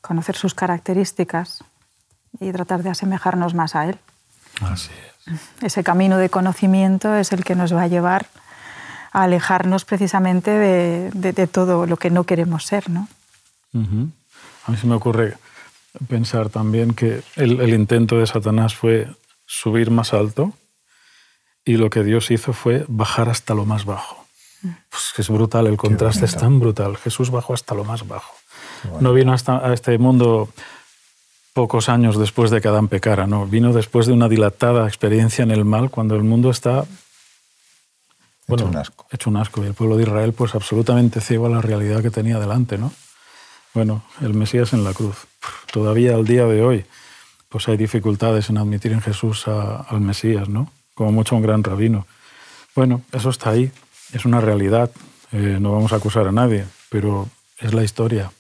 conocer 0.02 0.36
sus 0.36 0.54
características 0.54 1.64
y 2.40 2.52
tratar 2.52 2.84
de 2.84 2.90
asemejarnos 2.90 3.54
más 3.54 3.76
a 3.76 3.86
Él. 3.86 3.98
Así 4.62 4.90
es. 5.28 5.40
Ese 5.64 5.84
camino 5.84 6.18
de 6.18 6.30
conocimiento 6.30 7.16
es 7.16 7.32
el 7.32 7.44
que 7.44 7.56
nos 7.56 7.74
va 7.74 7.84
a 7.84 7.88
llevar 7.88 8.26
a 9.14 9.24
alejarnos 9.24 9.86
precisamente 9.86 10.52
de, 10.52 11.12
de- 11.14 11.34
de 11.34 11.48
todo 11.48 11.86
lo 11.86 11.98
que 11.98 12.10
no 12.10 12.24
queremos 12.24 12.66
ser. 12.66 12.90
¿no? 12.90 13.08
A 14.68 14.72
mí 14.72 14.78
se 14.78 14.88
me 14.88 14.96
ocurre 14.96 15.38
pensar 16.08 16.50
también 16.50 16.94
que 16.94 17.22
el, 17.36 17.60
el 17.60 17.74
intento 17.74 18.18
de 18.18 18.28
Satanás 18.28 18.76
fue 18.76 19.08
subir 19.46 19.92
más 19.92 20.14
alto 20.14 20.54
y 21.66 21.78
lo 21.78 21.90
que 21.90 22.04
Dios 22.04 22.32
hizo 22.32 22.54
fue 22.54 22.86
bajar 22.88 23.30
hasta 23.30 23.54
lo 23.54 23.66
más 23.66 23.86
bajo. 23.86 24.26
Pues 24.62 25.14
es 25.18 25.30
brutal, 25.30 25.68
el 25.68 25.78
contraste 25.78 26.26
es 26.26 26.38
tan 26.38 26.60
brutal. 26.60 26.98
Jesús 26.98 27.32
bajó 27.32 27.54
hasta 27.54 27.74
lo 27.74 27.84
más 27.84 28.08
bajo. 28.08 28.34
No 29.00 29.14
vino 29.14 29.34
hasta 29.34 29.58
a 29.58 29.74
este 29.74 29.98
mundo 29.98 30.50
pocos 31.54 31.90
años 31.90 32.18
después 32.18 32.52
de 32.52 32.62
que 32.62 32.68
Adán 32.68 32.88
pecara, 32.88 33.28
no. 33.28 33.46
Vino 33.46 33.74
después 33.74 34.08
de 34.08 34.14
una 34.14 34.30
dilatada 34.30 34.88
experiencia 34.88 35.44
en 35.44 35.52
el 35.52 35.66
mal, 35.66 35.90
cuando 35.90 36.16
el 36.16 36.24
mundo 36.24 36.50
está 36.50 36.86
Hecho 38.48 38.66
un 38.66 38.76
asco. 38.76 39.08
Hecho 39.10 39.30
un 39.30 39.38
asco. 39.38 39.64
Y 39.64 39.68
el 39.68 39.74
pueblo 39.74 39.98
de 39.98 40.04
Israel, 40.04 40.34
pues 40.34 40.56
absolutamente 40.56 41.22
ciego 41.22 41.46
a 41.46 41.50
la 41.50 41.62
realidad 41.62 42.02
que 42.02 42.12
tenía 42.12 42.40
delante, 42.40 42.78
¿no? 42.78 42.92
Bueno, 43.74 44.04
el 44.22 44.34
Mesías 44.34 44.74
en 44.74 44.84
la 44.84 44.94
cruz. 44.94 45.28
Todavía 45.72 46.16
al 46.16 46.26
día 46.26 46.46
de 46.46 46.62
hoy, 46.64 46.86
pues 47.50 47.68
hay 47.68 47.78
dificultades 47.78 48.50
en 48.50 48.58
admitir 48.58 48.92
en 48.92 49.02
Jesús 49.02 49.48
a- 49.48 49.78
al 49.82 50.02
Mesías, 50.02 50.50
¿no? 50.50 50.72
Como 50.96 51.12
mucho 51.12 51.36
un 51.36 51.42
gran 51.42 51.64
rabino. 51.64 52.06
Bueno, 52.76 53.02
eso 53.12 53.30
está 53.30 53.52
ahí, 53.52 53.72
es 54.14 54.26
una 54.26 54.42
realidad. 54.42 54.92
Eh, 55.32 55.58
no 55.60 55.72
vamos 55.72 55.94
a 55.94 55.98
acusar 55.98 56.28
a 56.28 56.32
nadie, 56.32 56.66
pero 56.90 57.30
es 57.60 57.74
la 57.74 57.84
historia. 57.84 58.32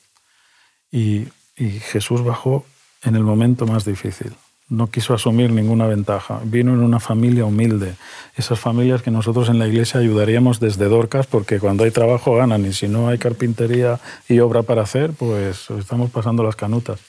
Y, 0.91 1.27
y 1.55 1.69
Jesús 1.79 2.23
bajó 2.23 2.65
en 3.03 3.15
el 3.15 3.23
momento 3.23 3.65
más 3.65 3.85
difícil. 3.85 4.33
No 4.69 4.87
quiso 4.87 5.13
asumir 5.13 5.51
ninguna 5.51 5.85
ventaja. 5.85 6.39
Vino 6.45 6.73
en 6.73 6.79
una 6.81 7.01
familia 7.01 7.43
humilde. 7.43 7.95
Esas 8.37 8.57
familias 8.59 9.01
que 9.01 9.11
nosotros 9.11 9.49
en 9.49 9.59
la 9.59 9.67
iglesia 9.67 9.99
ayudaríamos 9.99 10.61
desde 10.61 10.85
Dorcas 10.87 11.27
porque 11.27 11.59
cuando 11.59 11.83
hay 11.83 11.91
trabajo 11.91 12.35
ganan 12.37 12.65
y 12.65 12.71
si 12.71 12.87
no 12.87 13.09
hay 13.09 13.17
carpintería 13.17 13.99
y 14.29 14.39
obra 14.39 14.63
para 14.63 14.83
hacer, 14.83 15.11
pues 15.11 15.69
estamos 15.71 16.09
pasando 16.09 16.43
las 16.43 16.55
canutas. 16.55 16.99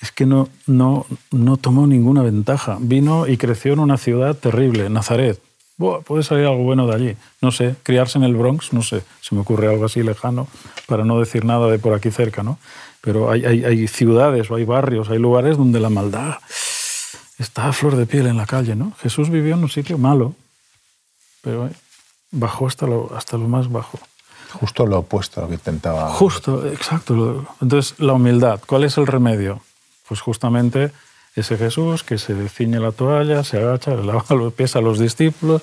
Es 0.00 0.12
que 0.12 0.26
no, 0.26 0.48
no, 0.66 1.06
no 1.30 1.56
tomó 1.56 1.86
ninguna 1.86 2.22
ventaja. 2.22 2.78
Vino 2.80 3.26
y 3.26 3.36
creció 3.36 3.72
en 3.72 3.80
una 3.80 3.96
ciudad 3.96 4.36
terrible, 4.36 4.88
Nazaret. 4.90 5.40
Buah, 5.76 6.00
puede 6.00 6.22
salir 6.22 6.46
algo 6.46 6.64
bueno 6.64 6.86
de 6.86 6.94
allí. 6.94 7.16
No 7.40 7.52
sé, 7.52 7.76
criarse 7.82 8.18
en 8.18 8.24
el 8.24 8.34
Bronx, 8.34 8.72
no 8.72 8.82
sé, 8.82 9.02
se 9.20 9.34
me 9.34 9.42
ocurre 9.42 9.68
algo 9.68 9.84
así 9.84 10.02
lejano, 10.02 10.48
para 10.86 11.04
no 11.04 11.18
decir 11.20 11.44
nada 11.44 11.68
de 11.68 11.78
por 11.78 11.94
aquí 11.94 12.10
cerca, 12.10 12.42
¿no? 12.42 12.58
Pero 13.00 13.30
hay, 13.30 13.44
hay, 13.44 13.64
hay 13.64 13.86
ciudades 13.86 14.50
o 14.50 14.56
hay 14.56 14.64
barrios, 14.64 15.08
hay 15.08 15.18
lugares 15.18 15.56
donde 15.56 15.78
la 15.78 15.88
maldad 15.88 16.38
está 17.38 17.68
a 17.68 17.72
flor 17.72 17.96
de 17.96 18.06
piel 18.06 18.26
en 18.26 18.36
la 18.36 18.46
calle, 18.46 18.74
¿no? 18.74 18.92
Jesús 19.00 19.30
vivió 19.30 19.54
en 19.54 19.62
un 19.62 19.68
sitio 19.68 19.98
malo, 19.98 20.34
pero 21.42 21.66
eh, 21.66 21.72
bajó 22.32 22.66
hasta 22.66 22.86
lo, 22.86 23.10
hasta 23.16 23.36
lo 23.36 23.48
más 23.48 23.70
bajo. 23.70 23.98
Justo 24.60 24.86
lo 24.86 24.98
opuesto 24.98 25.40
a 25.40 25.42
lo 25.44 25.48
que 25.48 25.54
intentaba. 25.54 26.10
Justo, 26.10 26.66
exacto. 26.66 27.46
Entonces, 27.60 27.98
la 27.98 28.14
humildad, 28.14 28.60
¿cuál 28.66 28.84
es 28.84 28.96
el 28.96 29.06
remedio? 29.06 29.60
Pues 30.08 30.20
justamente 30.20 30.90
ese 31.34 31.56
Jesús 31.56 32.02
que 32.02 32.18
se 32.18 32.48
ciñe 32.48 32.80
la 32.80 32.92
toalla, 32.92 33.44
se 33.44 33.58
agacha, 33.58 33.94
le 33.94 34.04
lava 34.04 34.24
los 34.30 34.52
pies 34.52 34.74
a 34.76 34.80
los 34.80 34.98
discípulos, 34.98 35.62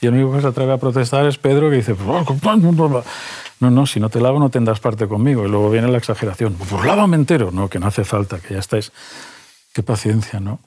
y 0.00 0.06
el 0.06 0.14
único 0.14 0.32
que 0.32 0.40
se 0.40 0.46
atreve 0.46 0.72
a 0.72 0.78
protestar 0.78 1.26
es 1.26 1.38
Pedro 1.38 1.68
que 1.68 1.76
dice, 1.76 1.94
no, 3.60 3.70
no, 3.70 3.86
si 3.86 4.00
no 4.00 4.08
te 4.08 4.20
lavo 4.20 4.38
no 4.38 4.48
tendrás 4.48 4.80
parte 4.80 5.06
conmigo. 5.06 5.44
Y 5.44 5.48
luego 5.48 5.70
viene 5.70 5.88
la 5.88 5.98
exageración, 5.98 6.54
pues 6.54 6.84
lávame 6.84 7.16
entero. 7.16 7.50
No, 7.52 7.68
que 7.68 7.78
no 7.78 7.86
hace 7.86 8.04
falta, 8.04 8.40
que 8.40 8.54
ya 8.54 8.60
estáis. 8.60 8.92
Qué 9.74 9.82
paciencia, 9.82 10.40
¿no? 10.40 10.60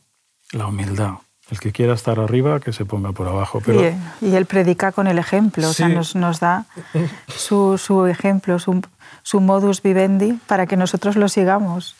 La 0.51 0.67
humildad. 0.67 1.13
El 1.49 1.60
que 1.60 1.71
quiera 1.71 1.93
estar 1.93 2.19
arriba, 2.19 2.60
que 2.60 2.71
se 2.71 2.86
ponga 2.86 3.12
por 3.12 3.27
abajo. 3.27 3.62
Pero... 3.65 3.82
Y, 4.21 4.36
él 4.36 4.45
predica 4.45 4.91
con 4.91 5.08
el 5.08 5.19
ejemplo, 5.19 5.67
o 5.67 5.73
sea, 5.73 5.89
nos, 5.89 6.15
nos 6.15 6.39
da 6.39 6.65
su, 7.27 7.77
su 7.77 8.06
ejemplo, 8.06 8.60
su, 8.60 8.82
su, 9.23 9.41
modus 9.41 9.82
vivendi 9.82 10.39
para 10.47 10.67
que 10.67 10.77
nosotros 10.77 11.15
lo 11.15 11.27
sigamos. 11.27 11.95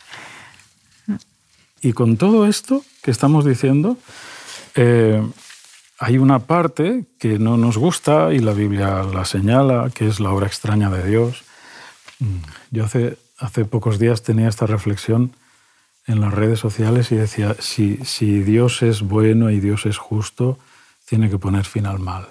Y 1.84 1.92
con 1.92 2.16
todo 2.16 2.46
esto 2.46 2.82
que 3.02 3.10
estamos 3.10 3.44
diciendo, 3.44 3.98
eh, 4.74 5.22
hay 5.98 6.16
una 6.16 6.38
parte 6.38 7.04
que 7.18 7.38
no 7.38 7.58
nos 7.58 7.76
gusta 7.76 8.32
y 8.32 8.38
la 8.38 8.54
Biblia 8.54 9.02
la 9.02 9.26
señala, 9.26 9.90
que 9.94 10.06
es 10.08 10.18
la 10.18 10.30
obra 10.30 10.46
extraña 10.46 10.88
de 10.88 11.06
Dios. 11.06 11.44
Yo 12.70 12.86
hace, 12.86 13.18
hace 13.38 13.66
pocos 13.66 13.98
días 13.98 14.22
tenía 14.22 14.48
esta 14.48 14.64
reflexión 14.64 15.36
en 16.06 16.22
las 16.22 16.32
redes 16.32 16.58
sociales 16.58 17.12
y 17.12 17.16
decía, 17.16 17.54
si, 17.58 17.98
si 17.98 18.40
Dios 18.40 18.80
es 18.80 19.02
bueno 19.02 19.50
y 19.50 19.60
Dios 19.60 19.84
es 19.84 19.98
justo, 19.98 20.58
tiene 21.04 21.28
que 21.28 21.36
poner 21.36 21.66
fin 21.66 21.84
al 21.84 21.98
mal. 21.98 22.28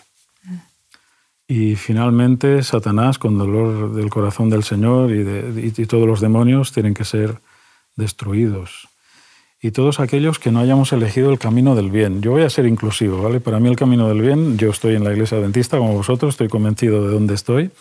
Y 1.48 1.76
finalmente 1.76 2.64
Satanás, 2.64 3.20
con 3.20 3.38
dolor 3.38 3.94
del 3.94 4.10
corazón 4.10 4.50
del 4.50 4.64
Señor 4.64 5.12
y, 5.12 5.22
de, 5.22 5.72
y 5.78 5.86
todos 5.86 6.08
los 6.08 6.22
demonios, 6.22 6.72
tienen 6.72 6.96
que 6.96 7.06
ser 7.06 7.38
destruidos. 7.96 8.90
Y 9.66 9.72
todos 9.72 10.02
aquellos 10.02 10.40
que 10.40 10.52
no 10.52 10.60
hayamos 10.60 10.92
elegido 10.92 11.32
el 11.32 11.40
camino 11.40 11.74
del 11.74 11.90
bien. 11.90 12.22
Yo 12.22 12.32
voy 12.32 12.42
a 12.42 12.50
ser 12.50 12.66
inclusivo, 12.66 13.22
¿vale? 13.24 13.40
Para 13.40 13.62
mí 13.62 13.70
el 13.70 13.78
camino 13.78 14.10
del 14.10 14.22
bien, 14.22 14.58
yo 14.58 14.70
estoy 14.70 14.96
en 14.96 15.06
la 15.06 15.14
iglesia 15.14 15.38
adventista 15.38 15.78
como 15.78 15.94
vosotros, 15.94 16.34
estoy 16.34 16.50
convencido 16.50 17.08
de 17.08 17.14
dónde 17.14 17.34
estoy, 17.34 17.72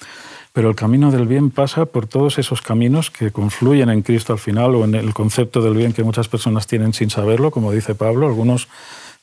pero 0.52 0.68
el 0.68 0.76
camino 0.76 1.10
del 1.10 1.26
bien 1.26 1.50
pasa 1.50 1.86
por 1.86 2.06
todos 2.06 2.38
esos 2.38 2.62
caminos 2.62 3.10
que 3.10 3.32
confluyen 3.32 3.90
en 3.90 4.02
Cristo 4.02 4.32
al 4.32 4.38
final 4.38 4.76
o 4.76 4.84
en 4.84 4.94
el 4.94 5.12
concepto 5.12 5.60
del 5.60 5.74
bien 5.74 5.92
que 5.92 6.04
muchas 6.04 6.28
personas 6.28 6.68
tienen 6.68 6.92
sin 6.92 7.10
saberlo, 7.10 7.50
como 7.50 7.72
dice 7.72 7.96
Pablo. 7.96 8.28
Algunos 8.28 8.68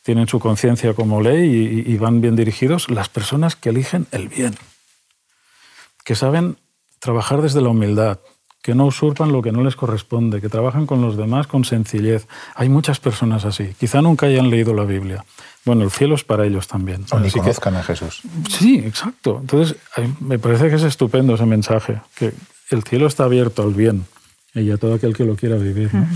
tienen 0.04 0.28
su 0.28 0.41
conciencia 0.41 0.93
como 0.93 1.22
ley 1.22 1.84
y, 1.88 1.98
van 1.98 2.19
bien 2.19 2.36
dirigidos. 2.36 2.91
Las 2.91 3.08
personas 3.08 3.56
que 3.56 3.69
eligen 3.69 4.06
el 4.12 4.28
bien, 4.28 4.56
que 6.04 6.15
saben 6.15 6.58
trabajar 7.00 7.41
desde 7.41 7.62
la 7.62 7.69
humildad, 7.69 8.19
que 8.62 8.76
no 8.76 8.86
usurpan 8.86 9.32
lo 9.32 9.41
que 9.41 9.52
no 9.52 9.63
les 9.63 9.76
corresponde, 9.76 10.41
que 10.41 10.50
trabajan 10.50 10.86
con 10.86 11.02
los 11.02 11.15
demás 11.15 11.48
con 11.48 11.63
sencillez. 11.63 12.28
Hay 12.56 12.69
muchas 12.69 13.00
personas 13.00 13.45
así. 13.45 13.74
Quizá 13.80 14.02
nunca 14.02 14.26
hayan 14.26 14.50
leído 14.50 14.74
la 14.74 14.84
Biblia, 14.84 15.24
bueno, 15.65 15.84
el 15.84 15.91
cielo 15.91 16.15
es 16.15 16.24
para 16.24 16.45
ellos 16.45 16.67
también. 16.67 17.06
O 17.12 17.19
ni 17.19 17.30
conozcan 17.30 17.76
a 17.76 17.84
Jesús. 17.84 18.22
Sí, 18.50 18.80
exacto. 18.80 19.38
Entonces, 19.41 19.78
me 20.19 20.39
parece 20.39 20.69
que 20.69 20.76
es 20.76 20.84
estupendo 20.84 21.36
ese 21.36 21.45
mensaje, 21.45 22.02
que 22.15 22.34
el 22.69 22.84
cielo 22.84 23.08
está 23.08 23.26
abierto 23.26 23.63
al 23.63 23.74
bien 23.74 24.06
y 24.54 24.72
a 24.72 24.78
todo 24.78 24.95
aquel 24.95 25.15
que 25.15 25.26
lo 25.26 25.36
quiera 25.36 25.58
vivir. 25.58 25.93
Me 25.93 26.08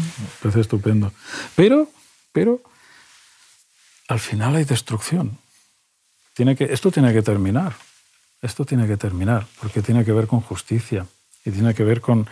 parece 0.41 0.62
estupendo. 0.62 1.12
Pero, 1.56 1.89
pero, 2.32 2.62
al 4.08 4.19
final 4.19 4.56
hay 4.56 4.63
destrucción. 4.63 5.38
Tiene 6.34 6.56
que, 6.56 6.65
esto 6.65 6.91
tiene 6.91 7.13
que 7.13 7.21
terminar. 7.21 7.73
Esto 8.41 8.65
tiene 8.65 8.88
que 8.88 8.97
terminar, 8.97 9.45
porque 9.62 9.82
tiene 9.82 10.03
que 10.03 10.12
ver 10.12 10.27
con 10.27 10.41
justicia 10.41 11.06
y 11.45 11.51
tiene 11.51 11.73
que 11.73 11.84
ver 11.84 12.01
con, 12.01 12.27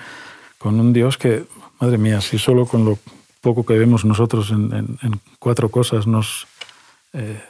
con 0.58 0.80
un 0.80 0.94
Dios 0.94 1.18
que, 1.18 1.46
madre 1.80 1.98
mía, 1.98 2.22
si 2.22 2.38
solo 2.38 2.66
con 2.66 2.86
lo 2.86 3.00
poco 3.42 3.66
que 3.66 3.78
vemos 3.78 4.06
nosotros 4.06 4.52
en 4.52 4.98
cuatro 5.40 5.70
cosas 5.70 6.06
nos, 6.06 6.48
eh, 7.14 7.42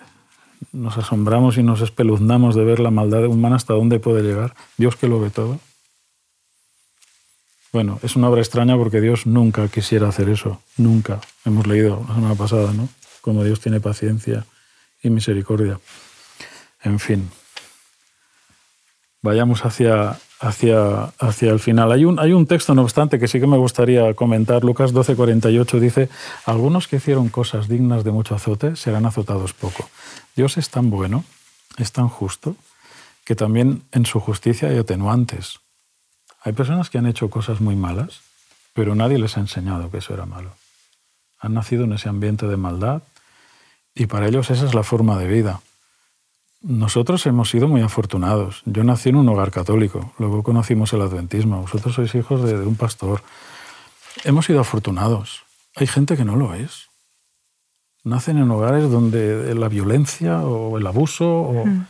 nos 0.72 0.98
asombramos 0.98 1.58
y 1.58 1.64
nos 1.64 1.82
espeluznamos 1.82 2.56
de 2.56 2.64
ver 2.64 2.80
la 2.80 2.92
maldad 2.92 3.26
humana 3.26 3.56
hasta 3.56 3.74
dónde 3.74 4.00
puede 4.00 4.24
llegar. 4.24 4.56
Dios 4.78 4.96
que 4.96 5.08
lo 5.08 5.20
ve 5.20 5.30
todo. 5.30 5.60
Bueno, 7.72 8.00
es 8.04 8.16
una 8.16 8.30
obra 8.30 8.42
extraña 8.42 8.76
porque 8.76 9.00
Dios 9.00 9.26
nunca 9.26 9.68
quisiera 9.70 10.10
hacer 10.10 10.30
eso. 10.30 10.62
Nunca. 10.78 11.22
Hemos 11.46 11.68
leído 11.68 12.04
la 12.08 12.16
semana 12.16 12.36
pasada, 12.36 12.74
¿no? 12.74 12.90
Como 13.22 13.44
Dios 13.44 13.60
tiene 13.62 13.80
paciencia 13.80 14.46
y 15.02 15.10
misericordia. 15.10 15.80
En 16.84 17.00
fin. 17.00 17.30
Vayamos 19.22 19.64
hacia 19.64 20.20
hacia, 20.42 21.04
hacia 21.20 21.52
el 21.52 21.60
final. 21.60 21.92
Hay 21.92 22.04
un, 22.04 22.20
hay 22.20 22.34
un 22.34 22.48
texto, 22.48 22.74
no 22.74 22.82
obstante, 22.82 23.20
que 23.20 23.28
sí 23.28 23.40
que 23.40 23.48
me 23.48 23.58
gustaría 23.58 24.14
comentar. 24.16 24.64
Lucas 24.64 24.92
12, 24.92 25.16
48 25.16 25.80
dice, 25.80 26.10
algunos 26.46 26.88
que 26.88 26.98
hicieron 26.98 27.30
cosas 27.30 27.68
dignas 27.68 28.04
de 28.04 28.12
mucho 28.12 28.36
azote 28.36 28.76
serán 28.76 29.06
azotados 29.06 29.54
poco. 29.54 29.88
Dios 30.36 30.58
es 30.58 30.70
tan 30.70 30.90
bueno, 30.90 31.24
es 31.78 31.92
tan 31.92 32.10
justo, 32.10 32.56
que 33.24 33.36
también 33.36 33.84
en 33.92 34.06
su 34.06 34.20
justicia 34.20 34.70
hay 34.70 34.80
atenuantes. 34.80 35.60
Hay 36.44 36.54
personas 36.54 36.90
que 36.90 36.98
han 36.98 37.06
hecho 37.06 37.30
cosas 37.30 37.62
muy 37.62 37.76
malas, 37.76 38.22
pero 38.74 38.96
nadie 38.96 39.20
les 39.20 39.38
ha 39.38 39.42
enseñado 39.42 39.92
que 39.92 40.00
eso 40.00 40.14
era 40.14 40.26
malo. 40.26 40.52
Han 41.40 41.54
nacido 41.54 41.84
en 41.84 41.94
ese 41.94 42.10
ambiente 42.10 42.48
de 42.48 42.58
maldad 42.58 43.04
y 43.94 44.08
para 44.08 44.28
ellos 44.28 44.50
esa 44.50 44.66
es 44.66 44.74
la 44.74 44.84
forma 44.84 45.20
de 45.20 45.28
vida. 45.28 45.62
Nosotros 46.62 47.26
hemos 47.26 47.50
sido 47.50 47.68
muy 47.68 47.82
afortunados. 47.82 48.62
Yo 48.66 48.84
nací 48.84 49.10
en 49.10 49.16
un 49.16 49.28
hogar 49.30 49.50
católico, 49.52 50.14
luego 50.20 50.44
conocimos 50.44 50.94
el 50.94 51.02
adventismo. 51.02 51.62
Vosotros 51.62 51.96
sois 51.96 52.14
hijos 52.14 52.44
de, 52.44 52.56
un 52.56 52.76
pastor. 52.76 53.24
Hemos 54.24 54.46
sido 54.46 54.62
afortunados. 54.62 55.44
Hay 55.76 55.88
gente 55.88 56.16
que 56.16 56.24
no 56.24 56.36
lo 56.36 56.54
es. 56.54 56.90
Nacen 58.04 58.38
en 58.38 58.50
hogares 58.52 58.92
donde 58.92 59.56
la 59.56 59.70
violencia 59.70 60.42
o 60.42 60.78
el 60.78 60.86
abuso 60.86 61.52
hmm. 61.66 61.86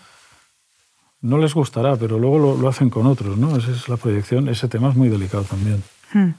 no 1.21 1.37
les 1.37 1.53
gustará, 1.53 1.97
pero 1.97 2.17
luego 2.17 2.55
lo, 2.55 2.69
hacen 2.69 2.89
con 2.89 3.07
otros, 3.07 3.37
¿no? 3.37 3.57
Esa 3.57 3.71
es 3.71 3.89
la 3.89 3.97
proyección. 3.97 4.47
Ese 4.47 4.69
tema 4.69 4.89
es 4.89 4.95
muy 4.95 5.09
delicado 5.09 5.43
también. 5.43 5.83
Hmm. 6.13 6.31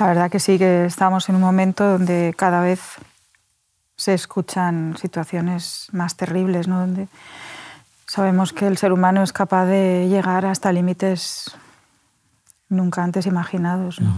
La 0.00 0.06
verdad 0.06 0.30
que 0.30 0.40
sí, 0.40 0.58
que 0.58 0.86
estamos 0.86 1.28
en 1.28 1.36
un 1.36 1.42
momento 1.42 1.84
donde 1.84 2.34
cada 2.36 2.60
vez 2.60 2.80
se 3.96 4.14
escuchan 4.14 4.96
situaciones 5.00 5.88
más 5.92 6.16
terribles, 6.16 6.68
¿no? 6.68 6.80
donde 6.80 7.08
sabemos 8.06 8.52
que 8.52 8.66
el 8.66 8.76
ser 8.76 8.92
humano 8.92 9.22
es 9.22 9.32
capaz 9.32 9.66
de 9.66 10.08
llegar 10.08 10.46
hasta 10.46 10.72
límites 10.72 11.50
nunca 12.68 13.02
antes 13.02 13.26
imaginados. 13.26 14.00
¿no? 14.00 14.14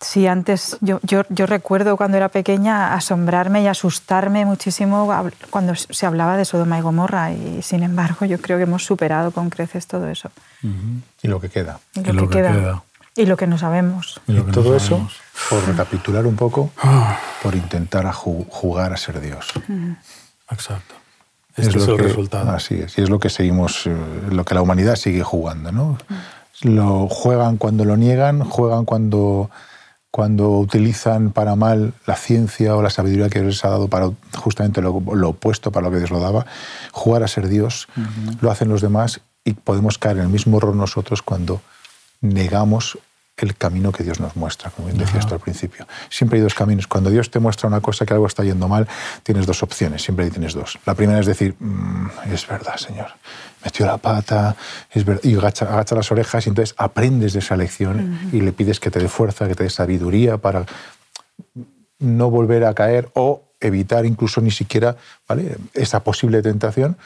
Sí, 0.00 0.26
antes 0.26 0.78
yo, 0.80 0.98
yo, 1.02 1.24
yo, 1.28 1.44
recuerdo 1.44 1.96
cuando 1.96 2.16
era 2.16 2.30
pequeña 2.30 2.94
asombrarme 2.94 3.62
y 3.62 3.66
asustarme 3.66 4.46
muchísimo 4.46 5.12
cuando 5.50 5.74
se 5.74 6.06
hablaba 6.06 6.38
de 6.38 6.46
Sodoma 6.46 6.78
y 6.78 6.80
Gomorra 6.80 7.32
y 7.32 7.60
sin 7.60 7.82
embargo 7.82 8.24
yo 8.24 8.40
creo 8.40 8.56
que 8.56 8.62
hemos 8.62 8.82
superado 8.82 9.30
con 9.30 9.50
creces 9.50 9.86
todo 9.86 10.08
eso. 10.08 10.30
Y 11.22 11.28
lo 11.28 11.38
que 11.38 11.50
queda. 11.50 11.80
Y 11.94 12.12
lo, 12.12 12.28
que, 12.28 12.36
queda. 12.38 12.82
Y 13.20 13.26
lo 13.26 13.36
que 13.36 13.46
no 13.46 13.58
sabemos. 13.58 14.18
Y, 14.26 14.40
todo 14.40 14.74
eso, 14.74 15.06
por 15.50 15.62
recapitular 15.66 16.26
un 16.26 16.36
poco, 16.36 16.70
ah. 16.82 17.18
por 17.42 17.54
intentar 17.54 18.10
jugar 18.12 18.94
a 18.94 18.96
ser 18.96 19.20
Dios. 19.20 19.52
Exacto. 20.50 20.94
Este 21.54 21.76
es, 21.76 21.86
el 21.86 21.98
resultado. 21.98 22.50
Así 22.50 22.76
es. 22.76 22.96
Y 22.96 23.02
es 23.02 23.10
lo 23.10 23.18
que 23.20 23.28
seguimos, 23.28 23.86
eh, 23.86 23.94
lo 24.30 24.46
que 24.46 24.54
la 24.54 24.62
humanidad 24.62 24.96
sigue 24.96 25.22
jugando. 25.22 25.70
¿no? 25.70 25.98
Lo 26.62 27.08
juegan 27.08 27.58
cuando 27.58 27.84
lo 27.84 27.98
niegan, 27.98 28.42
juegan 28.42 28.86
cuando, 28.86 29.50
cuando 30.10 30.48
utilizan 30.52 31.30
para 31.30 31.56
mal 31.56 31.92
la 32.06 32.16
ciencia 32.16 32.74
o 32.74 32.80
la 32.80 32.88
sabiduría 32.88 33.28
que 33.28 33.40
Dios 33.40 33.56
les 33.56 33.64
ha 33.66 33.68
dado 33.68 33.88
para 33.88 34.10
justamente 34.38 34.80
lo, 34.80 34.94
opuesto 34.94 35.70
para 35.72 35.84
lo 35.84 35.92
que 35.92 35.98
Dios 35.98 36.10
lo 36.10 36.20
daba. 36.20 36.46
Jugar 36.92 37.22
a 37.22 37.28
ser 37.28 37.48
Dios, 37.48 37.86
lo 38.40 38.50
hacen 38.50 38.70
los 38.70 38.80
demás 38.80 39.20
y 39.44 39.52
podemos 39.52 39.98
caer 39.98 40.16
en 40.16 40.22
el 40.22 40.28
mismo 40.30 40.56
error 40.56 40.74
nosotros 40.74 41.20
cuando 41.20 41.60
negamos 42.22 42.98
el 43.46 43.56
camino 43.56 43.92
que 43.92 44.04
Dios 44.04 44.20
nos 44.20 44.36
muestra, 44.36 44.70
como 44.70 44.88
bien 44.88 44.98
decías 44.98 45.26
tú 45.26 45.34
al 45.34 45.40
principio. 45.40 45.86
Siempre 46.08 46.38
hay 46.38 46.42
dos 46.42 46.54
caminos. 46.54 46.86
Cuando 46.86 47.10
Dios 47.10 47.30
te 47.30 47.38
muestra 47.38 47.68
una 47.68 47.80
cosa 47.80 48.06
que 48.06 48.14
algo 48.14 48.26
está 48.26 48.44
yendo 48.44 48.68
mal, 48.68 48.88
tienes 49.22 49.46
dos 49.46 49.62
opciones, 49.62 50.02
siempre 50.02 50.30
tienes 50.30 50.54
dos. 50.54 50.78
La 50.86 50.94
primera 50.94 51.20
es 51.20 51.26
decir, 51.26 51.54
mm, 51.58 52.32
es 52.32 52.46
verdad, 52.46 52.76
Señor, 52.76 53.08
metió 53.64 53.86
la 53.86 53.98
pata, 53.98 54.56
es 54.90 55.04
verdad, 55.04 55.22
y 55.24 55.36
agacha, 55.36 55.94
las 55.94 56.12
orejas 56.12 56.46
y 56.46 56.50
entonces 56.50 56.74
aprendes 56.78 57.32
de 57.32 57.40
esa 57.40 57.56
lección 57.56 58.18
y 58.32 58.40
le 58.40 58.52
pides 58.52 58.80
que 58.80 58.90
te 58.90 58.98
dé 58.98 59.08
fuerza, 59.08 59.48
que 59.48 59.54
te 59.54 59.64
dé 59.64 59.70
sabiduría 59.70 60.38
para 60.38 60.66
no 61.98 62.30
volver 62.30 62.64
a 62.64 62.74
caer 62.74 63.10
o 63.14 63.42
evitar 63.60 64.06
incluso 64.06 64.40
ni 64.40 64.50
siquiera 64.50 64.96
¿vale? 65.28 65.56
esa 65.74 66.02
posible 66.02 66.42
tentación 66.42 66.96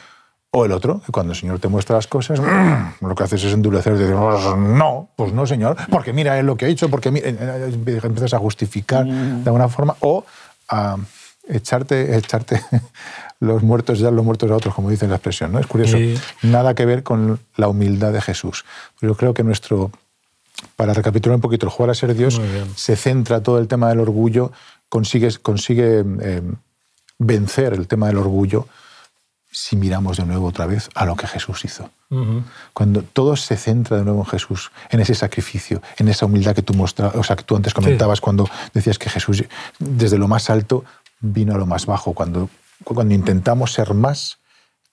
o 0.55 0.63
el 0.63 0.71
otro, 0.71 1.01
que 1.05 1.11
cuando 1.11 1.33
el 1.33 1.39
Señor 1.39 1.59
te 1.59 1.67
muestra 1.67 1.97
las 1.97 2.07
cosas, 2.07 2.39
lo 3.01 3.15
que 3.15 3.23
haces 3.23 3.43
es 3.43 3.53
endurecer 3.53 3.93
y 3.93 3.97
decir, 3.97 4.15
no, 4.15 5.09
pues 5.17 5.33
no, 5.33 5.45
Señor, 5.45 5.75
porque 5.89 6.13
mira 6.13 6.39
es 6.39 6.45
lo 6.45 6.55
que 6.55 6.65
ha 6.65 6.67
hecho, 6.69 6.89
porque 6.89 7.09
empiezas 7.09 8.33
a 8.33 8.39
justificar 8.39 9.05
mm. 9.05 9.43
de 9.43 9.49
alguna 9.49 9.67
forma, 9.67 9.97
o 9.99 10.23
a 10.69 10.95
echarte, 11.49 12.15
echarte 12.15 12.61
los 13.41 13.63
muertos 13.63 13.99
ya 13.99 14.11
los 14.11 14.23
muertos 14.23 14.49
a 14.49 14.55
otros, 14.55 14.73
como 14.73 14.89
dice 14.89 15.07
la 15.09 15.15
expresión. 15.15 15.51
¿no? 15.51 15.59
Es 15.59 15.67
curioso. 15.67 15.97
Nada 16.41 16.73
que 16.73 16.85
ver 16.85 17.03
con 17.03 17.37
la 17.57 17.67
humildad 17.67 18.13
de 18.13 18.21
Jesús. 18.21 18.63
Yo 19.01 19.15
creo 19.15 19.33
que 19.33 19.43
nuestro, 19.43 19.91
para 20.77 20.93
recapitular 20.93 21.35
un 21.35 21.41
poquito, 21.41 21.65
el 21.65 21.71
jugar 21.71 21.89
a 21.89 21.95
ser 21.95 22.15
Dios, 22.15 22.39
se 22.77 22.95
centra 22.95 23.43
todo 23.43 23.59
el 23.59 23.67
tema 23.67 23.89
del 23.89 23.99
orgullo, 23.99 24.53
consigue, 24.87 25.29
consigue 25.41 26.05
eh, 26.21 26.41
vencer 27.19 27.73
el 27.73 27.87
tema 27.87 28.07
del 28.07 28.19
orgullo 28.19 28.69
si 29.55 29.77
miramos 29.77 30.17
de 30.17 30.25
nuevo 30.25 30.47
otra 30.47 30.65
vez 30.65 30.89
a 30.95 31.05
lo 31.05 31.15
que 31.15 31.27
Jesús 31.27 31.63
hizo. 31.63 31.89
Cuando 32.73 33.01
todo 33.03 33.37
se 33.37 33.55
centra 33.55 33.97
de 33.97 34.03
nuevo 34.03 34.19
en 34.19 34.25
Jesús, 34.25 34.71
en 34.89 34.99
ese 34.99 35.15
sacrificio, 35.15 35.81
en 35.97 36.09
esa 36.09 36.25
humildad 36.25 36.53
que 36.53 36.61
tú, 36.61 36.73
mostra, 36.73 37.07
o 37.15 37.23
sea, 37.23 37.37
que 37.37 37.43
tú 37.43 37.55
antes 37.55 37.73
comentabas 37.73 38.19
cuando 38.19 38.49
decías 38.73 38.99
que 38.99 39.09
Jesús 39.09 39.45
desde 39.79 40.17
lo 40.17 40.27
más 40.27 40.49
alto 40.49 40.83
vino 41.21 41.55
a 41.55 41.57
lo 41.57 41.65
más 41.65 41.85
bajo. 41.85 42.13
Cuando, 42.13 42.49
cuando 42.83 43.13
intentamos 43.13 43.71
ser 43.71 43.93
más, 43.93 44.39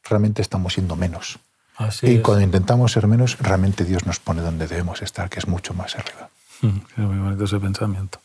realmente 0.05 0.43
estamos 0.43 0.75
siendo 0.75 0.95
menos. 0.95 1.41
Así 1.77 2.07
y 2.07 2.15
es. 2.17 2.23
cuando 2.23 2.45
intentamos 2.45 2.93
ser 2.93 3.09
menos, 3.09 3.39
realmente 3.41 3.85
Dios 3.85 4.07
nos 4.07 4.21
pone 4.21 4.43
donde 4.43 4.69
debemos 4.69 5.03
estar, 5.03 5.29
que 5.29 5.41
es 5.41 5.49
mucho 5.49 5.75
más 5.75 5.97
arriba. 5.97 6.31
Mm, 6.61 6.79
qué 6.95 7.01
muy 7.03 7.19
bonito 7.19 7.45
ese 7.45 7.59
pensamiento. 7.59 8.21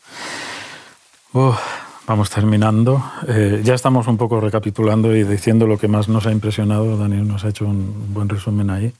Vamos 2.08 2.30
terminando. 2.30 3.04
Eh, 3.28 3.60
ya 3.62 3.74
estamos 3.74 4.06
un 4.06 4.16
poco 4.16 4.40
recapitulando 4.40 5.14
y 5.14 5.24
diciendo 5.24 5.66
lo 5.66 5.78
que 5.78 5.88
más 5.88 6.08
nos 6.08 6.26
ha 6.26 6.32
impresionado. 6.32 6.96
Daniel 6.96 7.28
nos 7.28 7.44
ha 7.44 7.50
hecho 7.50 7.66
un 7.66 8.14
buen 8.14 8.28
resumen 8.28 8.70
ahí. 8.70 8.94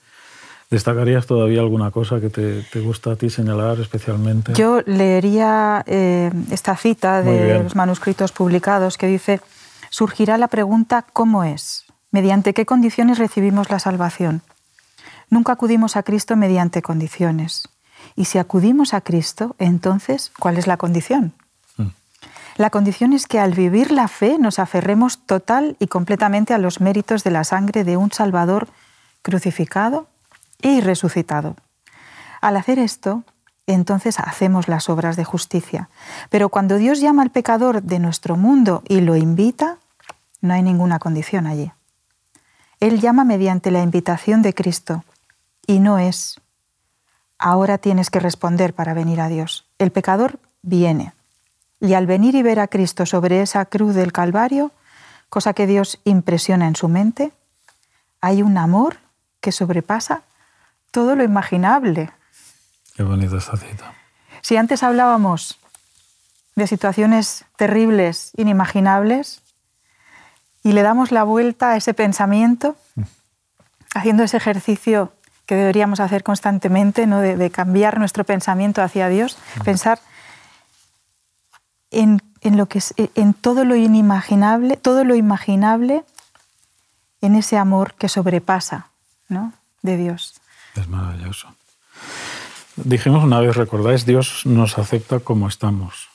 ¿Destacarías 0.71 1.27
todavía 1.27 1.61
alguna 1.61 1.90
cosa 1.90 2.21
que 2.21 2.29
te, 2.29 2.62
te 2.62 2.81
gusta 2.81 3.12
a 3.12 3.16
ti 3.16 3.31
señalar 3.31 3.81
especialmente? 3.81 4.53
Yo 4.53 4.83
leería 4.85 5.83
eh, 5.87 6.31
esta 6.51 6.77
cita 6.77 7.23
Muy 7.25 7.33
de 7.33 7.44
bien. 7.44 7.64
los 7.64 7.75
manuscritos 7.75 8.33
publicados 8.33 8.99
que 8.99 9.07
dice, 9.07 9.40
surgirá 9.88 10.37
la 10.37 10.49
pregunta 10.49 11.07
¿cómo 11.14 11.42
es? 11.42 11.87
¿Mediante 12.11 12.53
qué 12.53 12.66
condiciones 12.66 13.16
recibimos 13.18 13.71
la 13.71 13.79
salvación? 13.79 14.42
Nunca 15.31 15.53
acudimos 15.53 15.97
a 15.97 16.03
Cristo 16.03 16.37
mediante 16.37 16.83
condiciones. 16.83 17.68
Y 18.14 18.27
si 18.27 18.37
acudimos 18.38 18.92
a 18.92 19.01
Cristo, 19.01 19.57
entonces, 19.59 20.31
¿cuál 20.38 20.59
es 20.59 20.66
la 20.66 20.77
condición? 20.77 21.33
La 22.59 22.71
condición 22.71 23.12
es 23.12 23.29
que 23.29 23.38
al 23.38 23.55
vivir 23.55 23.92
la 23.92 24.09
fe 24.09 24.37
nos 24.37 24.59
aferremos 24.59 25.25
total 25.25 25.77
y 25.79 25.87
completamente 25.87 26.55
a 26.55 26.59
los 26.59 26.81
méritos 26.81 27.23
de 27.23 27.31
la 27.31 27.44
sangre 27.44 27.85
de 27.85 27.97
un 27.97 28.11
Salvador 28.11 28.66
crucificado 29.23 30.09
y 30.61 30.81
resucitado. 30.81 31.55
Al 32.40 32.57
hacer 32.57 32.81
esto, 32.81 33.23
entonces 33.68 34.18
hacemos 34.18 34.66
las 34.66 34.88
obras 34.88 35.14
de 35.14 35.25
justicia. 35.25 35.88
Pero 36.31 36.49
cuando 36.49 36.79
Dios 36.79 37.01
llama 37.01 37.23
al 37.23 37.31
pecador 37.31 37.81
de 37.81 38.01
nuestro 38.01 38.37
mundo 38.37 38.83
y 38.88 39.03
lo 39.03 39.14
invita, 39.14 39.79
no 40.40 40.53
hay 40.53 40.64
ninguna 40.64 40.99
condición 40.99 41.47
allí. 41.47 41.71
Él 42.81 43.01
llama 43.01 43.23
mediante 43.23 43.71
la 43.71 43.83
invitación 43.83 44.42
de 44.42 44.53
Cristo 44.53 45.05
y 45.64 45.79
no 45.79 46.01
es, 46.01 46.40
ahora 47.38 47.79
tienes 47.79 48.11
que 48.11 48.18
responder 48.18 48.75
para 48.75 48.94
venir 48.94 49.21
a 49.21 49.29
Dios. 49.29 49.68
El 49.79 49.92
pecador 49.92 50.40
viene. 50.62 51.12
Y 51.80 51.94
al 51.94 52.06
venir 52.06 52.34
y 52.34 52.42
ver 52.42 52.60
a 52.60 52.68
Cristo 52.68 53.06
sobre 53.06 53.42
esa 53.42 53.64
cruz 53.66 53.94
del 53.94 54.12
Calvario, 54.12 54.72
cosa 55.28 55.52
que 55.52 55.66
Dios 55.66 56.00
impresiona 56.04 56.66
en 56.66 56.76
su 56.76 56.88
mente, 56.88 57.32
hay 58.20 58.42
un 58.42 58.58
amor 58.58 58.98
que 59.40 59.52
sobrepasa 59.52 60.22
todo 60.90 61.14
lo 61.14 61.22
imaginable. 61.22 62.10
Qué 62.96 63.02
bonita 63.02 63.36
esta 63.36 63.56
cita. 63.56 63.94
Si 64.42 64.56
antes 64.56 64.82
hablábamos 64.82 65.58
de 66.56 66.66
situaciones 66.66 67.44
terribles, 67.56 68.32
inimaginables, 68.36 69.42
y 70.64 70.72
le 70.72 70.82
damos 70.82 71.12
la 71.12 71.22
vuelta 71.22 71.70
a 71.70 71.76
ese 71.76 71.94
pensamiento, 71.94 72.76
haciendo 73.94 74.24
ese 74.24 74.36
ejercicio 74.36 75.12
que 75.46 75.54
deberíamos 75.54 76.00
hacer 76.00 76.24
constantemente, 76.24 77.06
¿no? 77.06 77.20
de, 77.20 77.36
de 77.36 77.50
cambiar 77.50 77.98
nuestro 77.98 78.24
pensamiento 78.24 78.82
hacia 78.82 79.08
Dios, 79.08 79.38
pensar 79.64 80.00
en, 81.90 82.22
en 82.40 82.57
lo 82.57 82.66
que 82.66 82.79
es, 82.79 82.94
en 82.96 83.35
todo 83.35 83.64
lo 83.64 83.74
inimaginable, 83.77 84.77
todo 84.77 85.05
lo 85.05 85.14
imaginable 85.14 86.05
en 87.20 87.35
ese 87.35 87.57
amor 87.57 87.94
que 87.94 88.09
sobrepasa 88.09 88.90
¿no? 89.29 89.53
de 89.83 89.96
Dios. 89.96 90.35
Es 90.74 90.88
maravilloso. 90.88 91.55
Dijimos 92.77 93.24
una 93.24 93.40
vez, 93.40 93.57
recordáis, 93.57 94.07
Dios 94.07 94.46
nos 94.46 94.79
acepta 94.79 95.18
como 95.18 95.48
estamos, 95.48 96.09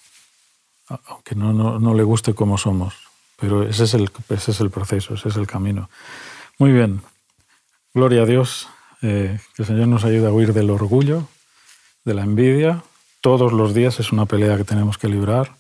aunque 1.08 1.36
no, 1.36 1.52
no, 1.52 1.80
no 1.80 1.94
le 1.94 2.04
guste 2.04 2.34
como 2.34 2.58
somos, 2.58 2.96
pero 3.38 3.64
ese 3.64 3.84
es, 3.84 3.94
el, 3.94 4.10
ese 4.30 4.52
es 4.52 4.60
el 4.62 4.70
proceso, 4.70 5.16
ese 5.16 5.28
es 5.28 5.36
el 5.36 5.48
camino. 5.48 5.90
Muy 6.58 6.72
bien, 6.72 7.02
gloria 7.94 8.22
a 8.22 8.26
Dios, 8.26 8.70
eh, 9.02 9.40
que 9.56 9.64
el 9.64 9.68
Señor 9.68 9.90
nos 9.90 10.06
ayude 10.06 10.28
a 10.28 10.32
huir 10.32 10.54
del 10.54 10.70
orgullo, 10.70 11.28
de 12.06 12.14
la 12.14 12.24
envidia. 12.24 12.84
Todos 13.24 13.54
los 13.54 13.74
días 13.74 14.02
es 14.02 14.12
una 14.12 14.26
pelea 14.26 14.58
que 14.58 14.66
tenemos 14.66 14.98
que 14.98 15.08
librar 15.08 15.52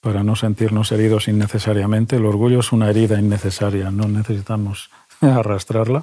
para 0.00 0.24
no 0.24 0.34
sentirnos 0.34 0.90
heridos 0.90 1.28
innecesariamente. 1.28 2.16
El 2.16 2.26
orgullo 2.26 2.58
es 2.58 2.72
una 2.72 2.90
herida 2.90 3.16
innecesaria, 3.16 3.92
no 3.92 4.08
necesitamos 4.08 4.90
arrastrarla. 5.20 6.02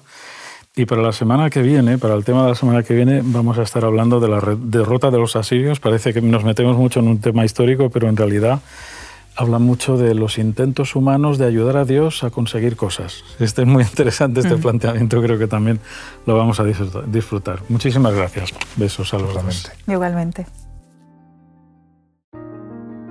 Y 0.77 0.85
para 0.85 1.01
la 1.01 1.11
semana 1.11 1.49
que 1.49 1.61
viene, 1.61 1.97
para 1.97 2.13
el 2.13 2.23
tema 2.23 2.43
de 2.43 2.49
la 2.51 2.55
semana 2.55 2.83
que 2.83 2.93
viene, 2.93 3.21
vamos 3.21 3.57
a 3.57 3.63
estar 3.63 3.83
hablando 3.83 4.21
de 4.21 4.29
la 4.29 4.39
derrota 4.57 5.11
de 5.11 5.17
los 5.17 5.35
asirios. 5.35 5.81
Parece 5.81 6.13
que 6.13 6.21
nos 6.21 6.45
metemos 6.45 6.77
mucho 6.77 7.01
en 7.01 7.09
un 7.09 7.19
tema 7.19 7.43
histórico, 7.43 7.89
pero 7.89 8.07
en 8.07 8.15
realidad 8.15 8.61
habla 9.35 9.59
mucho 9.59 9.97
de 9.97 10.15
los 10.15 10.37
intentos 10.37 10.95
humanos 10.95 11.37
de 11.37 11.47
ayudar 11.47 11.75
a 11.75 11.83
Dios 11.83 12.23
a 12.23 12.29
conseguir 12.29 12.77
cosas. 12.77 13.25
Este 13.41 13.63
es 13.63 13.67
muy 13.67 13.83
interesante, 13.83 14.39
este 14.39 14.55
planteamiento 14.55 15.21
creo 15.21 15.37
que 15.37 15.47
también 15.47 15.81
lo 16.25 16.37
vamos 16.37 16.61
a 16.61 16.63
disfrutar-. 16.63 17.59
Muchísimas 17.67 18.13
gracias. 18.13 18.53
Besos 18.77 19.13
a 19.13 19.17
los 19.17 19.33
dos. 19.33 19.43
Realmente. 19.43 19.91
Igualmente. 19.91 20.66